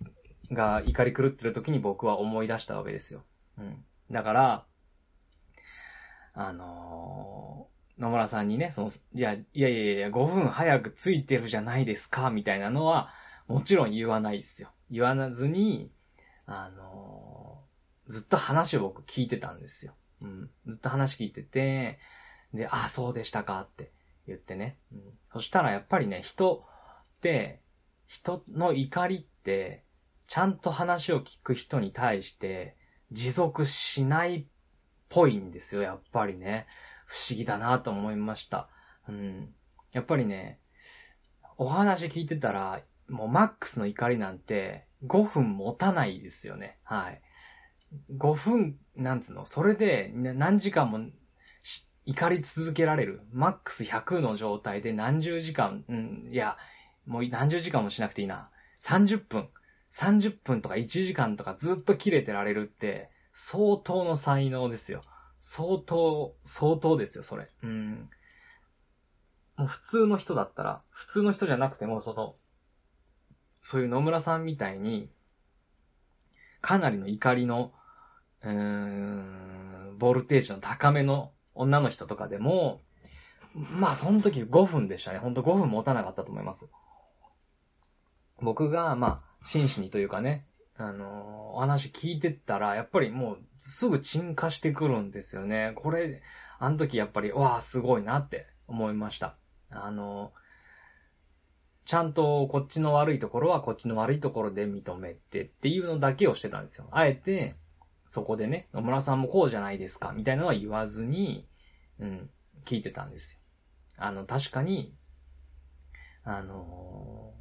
[0.52, 3.24] が怒り狂ってる時に僕は思い出したわけですよ。
[3.58, 3.84] うん。
[4.10, 4.64] だから、
[6.34, 13.12] あのー、野村さんにね、その、いや、いやいやいや、5分早くついてるじゃないですか、みたいなのは、
[13.48, 14.70] もちろん言わないですよ。
[14.90, 15.90] 言わずに、
[16.46, 19.94] あのー、ずっと話を僕聞いてたんですよ。
[20.22, 20.50] うん。
[20.66, 21.98] ずっと話聞いてて、
[22.54, 23.90] で、あ、そうでしたかって
[24.28, 24.78] 言ってね。
[24.92, 25.00] うん。
[25.32, 26.64] そしたらやっぱりね、人
[27.16, 27.62] って、
[28.06, 29.84] 人の怒りって、
[30.26, 32.76] ちゃんと話を聞く人に対して、
[33.10, 34.46] 持続しないっ
[35.08, 36.66] ぽいんですよ、やっぱりね。
[37.06, 38.68] 不思議だなと思いました。
[39.08, 39.54] うん。
[39.92, 40.60] やっぱりね、
[41.56, 46.78] お話聞いてたら、もうマックスの怒りなんて5分持たないですよね。
[46.84, 47.22] はい。
[48.16, 51.00] 5分、なんつうの、それで何時間も
[52.08, 53.20] 怒り続けられる。
[53.32, 56.56] マックス100の状態で何十時間、うん、いや、
[57.06, 58.48] もう何十時間もしなくていいな。
[58.80, 59.50] 30分。
[59.90, 65.02] 30分とか1時間とかずっと切れてられるって、相当の才能ですよ。
[65.38, 67.50] 相当、相当ですよ、それ。
[67.62, 68.08] うん。
[69.58, 72.36] もう普通の人だったら、普通の人じゃなくても、その、
[73.60, 75.10] そういう野村さんみたいに、
[76.62, 77.74] かなりの怒りの、
[78.42, 82.80] うーん、ボルテージの高めの女の人とかでも、
[83.54, 85.18] まあその時5分でしたね。
[85.18, 86.68] ほんと5分持たなかったと思います。
[88.40, 90.44] 僕が、まあ、真摯にというかね、
[90.76, 95.72] あのー、お話聞いてったら、やっぱりもうすぐ沈下してくるんですよね。
[95.74, 96.22] これ、
[96.60, 99.34] あの時やっぱり、わあ、すごいなって思いました。
[99.70, 106.86] あのー、ちゃんとこっちの悪いところはこっちの悪いところで認めてっていうのだけをしてたんですよ。
[106.92, 107.56] あえて、
[108.06, 111.47] そこでね、野村さんもこうじゃないですか、みたいなのは言わずに、
[112.00, 112.30] うん、
[112.64, 113.40] 聞いてたんですよ。
[113.96, 114.94] あの、確かに、
[116.24, 117.38] あのー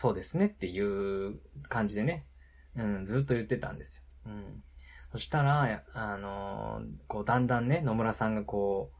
[0.00, 2.24] そうですねっていう感じでね、
[2.76, 4.04] うん、ずっと言ってたんですよ。
[4.26, 4.62] うん。
[5.10, 8.92] そしたら、あのー、こう、だんだんね、野村さんがこ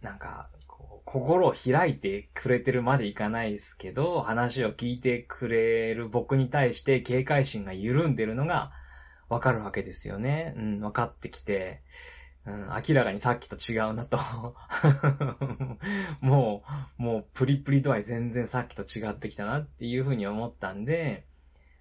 [0.00, 0.48] う、なんか、
[1.04, 8.72] 心を開いてくれてるまでいかないですけど、話を聞いてくれる僕に対して警戒心が緩んでるのが
[9.28, 10.54] わかるわけですよね。
[10.56, 11.82] うん、分かってきて、
[12.46, 14.18] うん、明らかにさっきと違うなと
[16.20, 16.64] も
[16.98, 21.26] う、もう、プリプリ度合い全然さっきと違ってきたなっていうふうに思ったんで、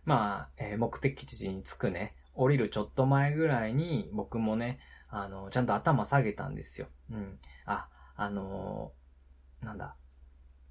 [0.03, 6.87] まあ、えー、目的地に着くね、降りるちょっと前ぐらいに僕もね、あの、ちゃんと頭下げたんですよ。
[7.11, 7.39] うん。
[7.65, 9.95] あ、あのー、なんだ。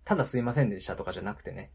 [0.05, 1.72] ただすいませんでしたとかじゃなくてね、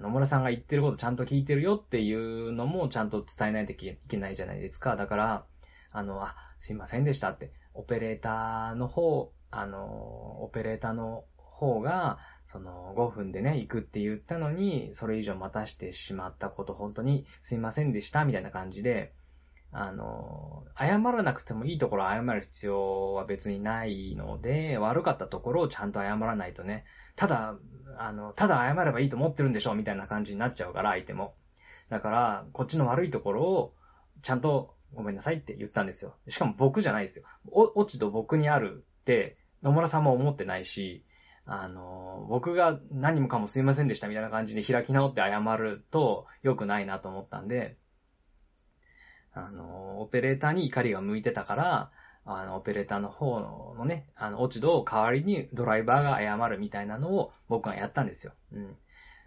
[0.00, 4.96] 野村さんが言ってることちゃんと聞いてるよっていうのもちゃんと伝えないといけないじゃないですか。
[4.96, 5.44] だから、
[5.92, 19.12] あの、あ、すいませんでしたって、オペレーターの方、あの、オペレーターの方が、その5分でね、行くって言ったのに、それ以上待たしてしまったこと、本当にすいませんでした、みたいな感じで、
[19.72, 26.84] あの、謝らなくてもいいところ謝る必要は別にないので、悪かったところをちゃんと謝らないとね、
[27.14, 27.56] ただ、
[27.96, 31.34] あの、ただ謝ればいいと思ってるんでしょみたいな感じになっちゃうから、相手も。
[31.88, 33.74] だから、こっちの悪いところを、
[34.22, 36.16] ちゃんとごめんなさいって言ったんですよ。
[36.28, 37.24] しかも僕じゃないですよ。
[37.50, 41.04] 落ちと僕にあるって、野村さんも思ってないし、
[41.46, 47.76] あの、僕が何もかもすいませんでしたみたいな感じで開き直って謝ると良くないなと思ったんで、
[49.32, 51.90] あの、オペレーターに怒りが向いてたから、
[52.24, 58.32] あの、オペレーターの方のね、あの、落ち度を代わりにドライバーが謝るみたいなのを僕がやったんですよ。
[58.52, 58.76] うん。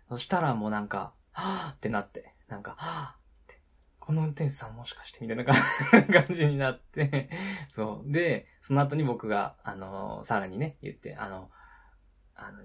[0.10, 3.23] そしたらもうなんか、はぁってなって、なんか、はぁ、
[4.06, 5.56] この運転手さんもしかしてみたいな感
[6.30, 7.30] じになって、
[7.70, 8.12] そう。
[8.12, 11.50] で、その後に僕が、あの、さらにね、言って、あの、
[12.36, 12.64] あの、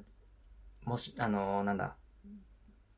[0.85, 1.95] もし、あの、なんだ、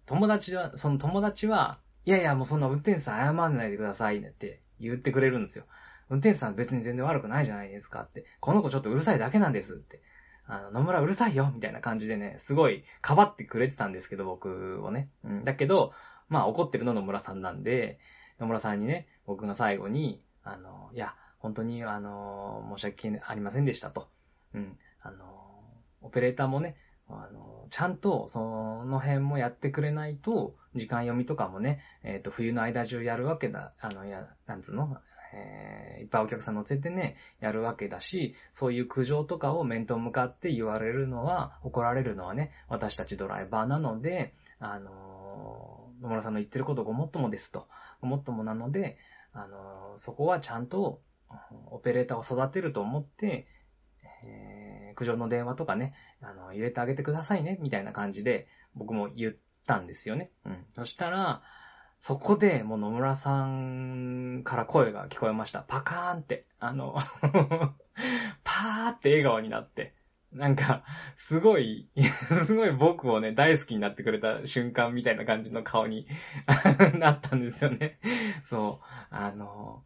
[0.07, 5.67] 友達は、その友達は、いやいや、もうそんな運転手さん謝らないでくださいねって言ってくれるんですよ。
[6.09, 8.25] 運転手さん別に全然悪くないじゃないですかって。
[8.41, 10.01] この子ちょっとうるさいだけなんですって。
[10.47, 15.11] あの、野村うるさいよみたいな感じでね、すごい、かばってくれてたんですけど、僕をね。
[15.25, 15.45] うん。
[15.45, 15.93] だけど、
[16.31, 17.99] まあ怒ってるの野村さんなんで、
[18.41, 24.09] 野村さんにね、僕が最後に、あの、いや、本当に、あの、申し訳ありませんでしたと。
[24.55, 24.79] うん。
[25.03, 25.63] あの、
[26.01, 26.77] オペレーターもね、
[27.09, 34.97] あの、ちゃんとその辺もやってくれないと、時間読みとかもね、えっ、ー、と、冬の間中やるわけだ、あの、や、なんつうの？
[35.33, 47.69] えー、いっぱいお客さん乗せてね、やるわけだし、そういう苦情とかを面と向かって言われるのは、怒られるのはね、私たちドライバーなので、あの、野村さんの言ってることごもっともですと。
[48.01, 48.99] ごもっともなので、
[49.33, 51.03] あの、そこはちゃんと、
[51.67, 53.47] オペレーターを育てると思って、
[54.25, 59.35] えー、苦情の電話とかね、あの、入れてあげてくださいね、みたいな感じで、僕も言っ
[59.67, 60.31] たんですよね。
[60.45, 60.67] うん。
[60.75, 61.43] そしたら、
[61.99, 65.61] そこで、もう野村さんから声が聞こえました。
[65.61, 66.47] パカーンって。
[66.59, 66.97] あの
[68.43, 69.95] パーって笑顔になって。
[70.33, 70.85] なんか、
[71.17, 71.89] すごい、
[72.47, 76.07] すごい僕をね、大好きになってくれた瞬間みたいな感じの顔に
[76.99, 77.99] なったんですよね。
[78.45, 78.85] そう。
[79.11, 79.83] あの、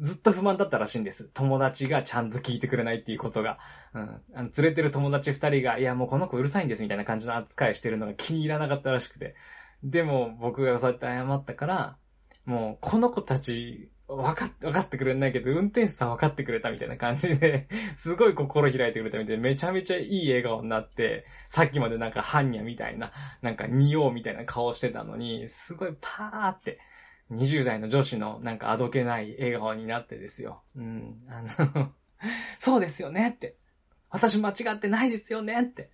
[0.00, 1.24] ずっと不満だったらしいんです。
[1.32, 3.58] 友達がちゃんと聞いてくれないっていうことが。
[3.94, 4.22] うん。
[4.34, 9.34] あの連れてる友達二人が、いやもうこの子うるさいんですみたいな感じの扱いしてるのが気に入らなかったらしくて。
[9.82, 11.96] でも僕がそうやって謝ったから、
[12.44, 26.80] もうこの子たち、分かって、分かってくれないけど、運転手さん分かってくれたみたいな感じで、 すごい心開いてくれたみたいで、めちゃめちゃいい笑顔になって、さっきまでなんかハンニャみたいな、なんか匂うみたいな顔してたのに、すごいパーって、
[27.30, 30.62] 20代の女子のなんかあどけない笑顔になってですよ。
[30.74, 31.22] うん。
[31.28, 31.92] あの
[32.58, 33.56] そうですよねって。
[34.10, 35.90] 私間違ってないですよねって。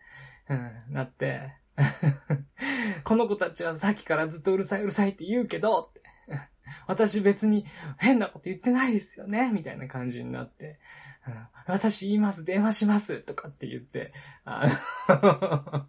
[0.48, 1.52] うん、なって。
[3.04, 6.00] この子たちはさっきからずっとうるさいうるさいって言うけど、って
[6.86, 7.64] 私別に
[7.98, 10.78] 変なこと言ってないですよねみたいな感じになって。
[11.26, 14.12] うん、私言います、電話しますとかって言って、
[14.44, 14.68] あ
[15.08, 15.88] の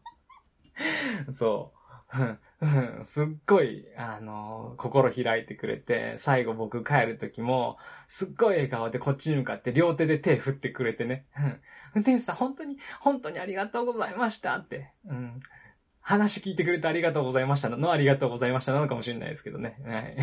[1.32, 1.78] そう。
[3.04, 11.26] すっごい、あの、心開いてくれて、最後僕帰る時も、すっごい笑顔でこっちに向かって両手で手振ってくれてね。
[11.94, 14.92] 運転手さん、本当に、本当にありがとうございましたって。
[15.06, 15.40] うん。
[16.08, 19.78] 話聞いてくれてありがとうございましたのありがとうございましたなのかもしれないですけどね。
[19.86, 20.16] はい。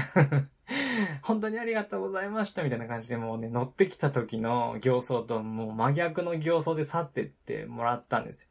[1.20, 8.48] 本当にありがとうございましたみたいな感じでもうね、乗ってきた時の形相ともう真逆の形相で去ってってもらったんです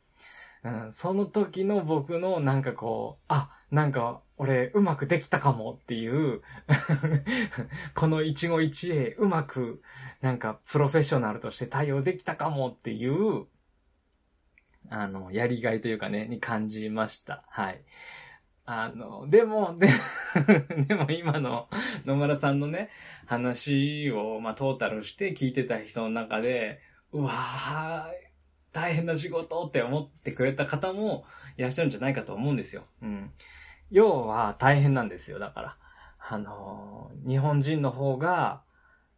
[0.63, 0.71] よ。
[0.71, 6.43] うん、その時の僕のなんかこう、あ、なんか俺うまくできたかもっていう
[7.95, 9.81] この一期一会うまく
[10.21, 13.47] なんかプロフェッショナルとして対応できたかもっていう、
[14.96, 17.44] あの、やりがいというかね、に感じました。
[17.50, 17.82] はい。
[18.68, 19.89] あの、でも、で、
[20.88, 21.68] でも今の
[22.06, 22.91] 野村さんのね、
[23.26, 26.80] 話を、まあ、トータルして聞いてた人の中で、
[27.12, 28.12] うわぁ、
[28.72, 31.26] 大変な仕事って思ってくれた方も
[31.58, 32.84] いらっしゃるんじゃないかと思うんですよ。
[33.02, 33.32] うん。
[33.89, 35.78] 要は大変なんですよ、だから。
[36.20, 38.62] あの、日本人の方が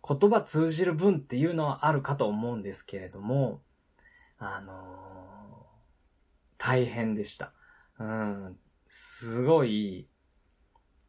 [0.08, 3.62] 言葉通じる分っていうのはあるかと思うんですけれども、
[4.38, 5.25] あの、
[6.66, 7.54] 大変でした。
[8.00, 8.58] うん。
[8.88, 10.08] すごい、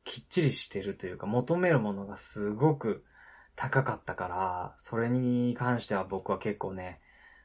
[0.05, 3.07] きっちりしてるというか、求めるものがすごく
[3.55, 7.01] 高かったから、それに関しては僕は結構ね、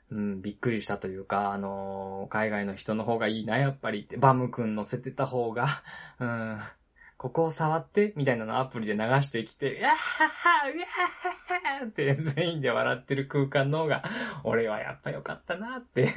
[0.09, 5.67] うん、びっくりしたというか、あのー、海外の人の方がいいな、やっぱりって、バム君乗せてた方が、
[6.19, 6.59] うん、
[7.21, 10.85] ここを触って、みたいなのアプリで流してきて、やっはっは、うわ
[11.67, 14.03] はっはって全員で笑ってる空間の方が、
[14.43, 16.11] 俺はやっぱ良かったなって、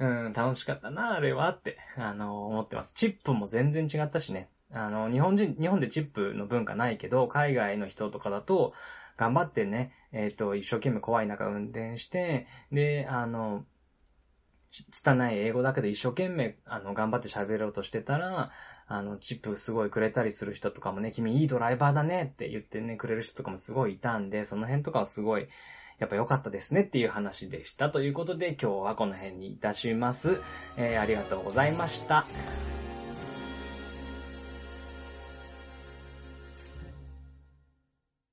[0.00, 2.94] うん、楽しかったな、あれはって、あの、思ってます。
[2.94, 4.48] チップも全然違ったしね。
[4.72, 8.72] あの、日本人、日本でチップの文化ないけど、海外の人とかだと、
[9.18, 13.66] 頑張ってね、えっ、ー、と、一生懸命怖い中運転して、で、あの、
[14.70, 18.50] 拙い英語だけど一生懸命、あの、頑張って喋ろうとしてたら、
[18.88, 25.48] あの、チップすごいくれたりする人とかもね、君いいドライバーだねって言ってね、くれる人とかもすごいいたんで、その辺とかはすごい、
[25.98, 27.90] やっぱ良かったですねっていう話でした。
[27.90, 30.40] ということで今日はこの辺にいたします。
[30.76, 32.24] えー、ありがとうございました。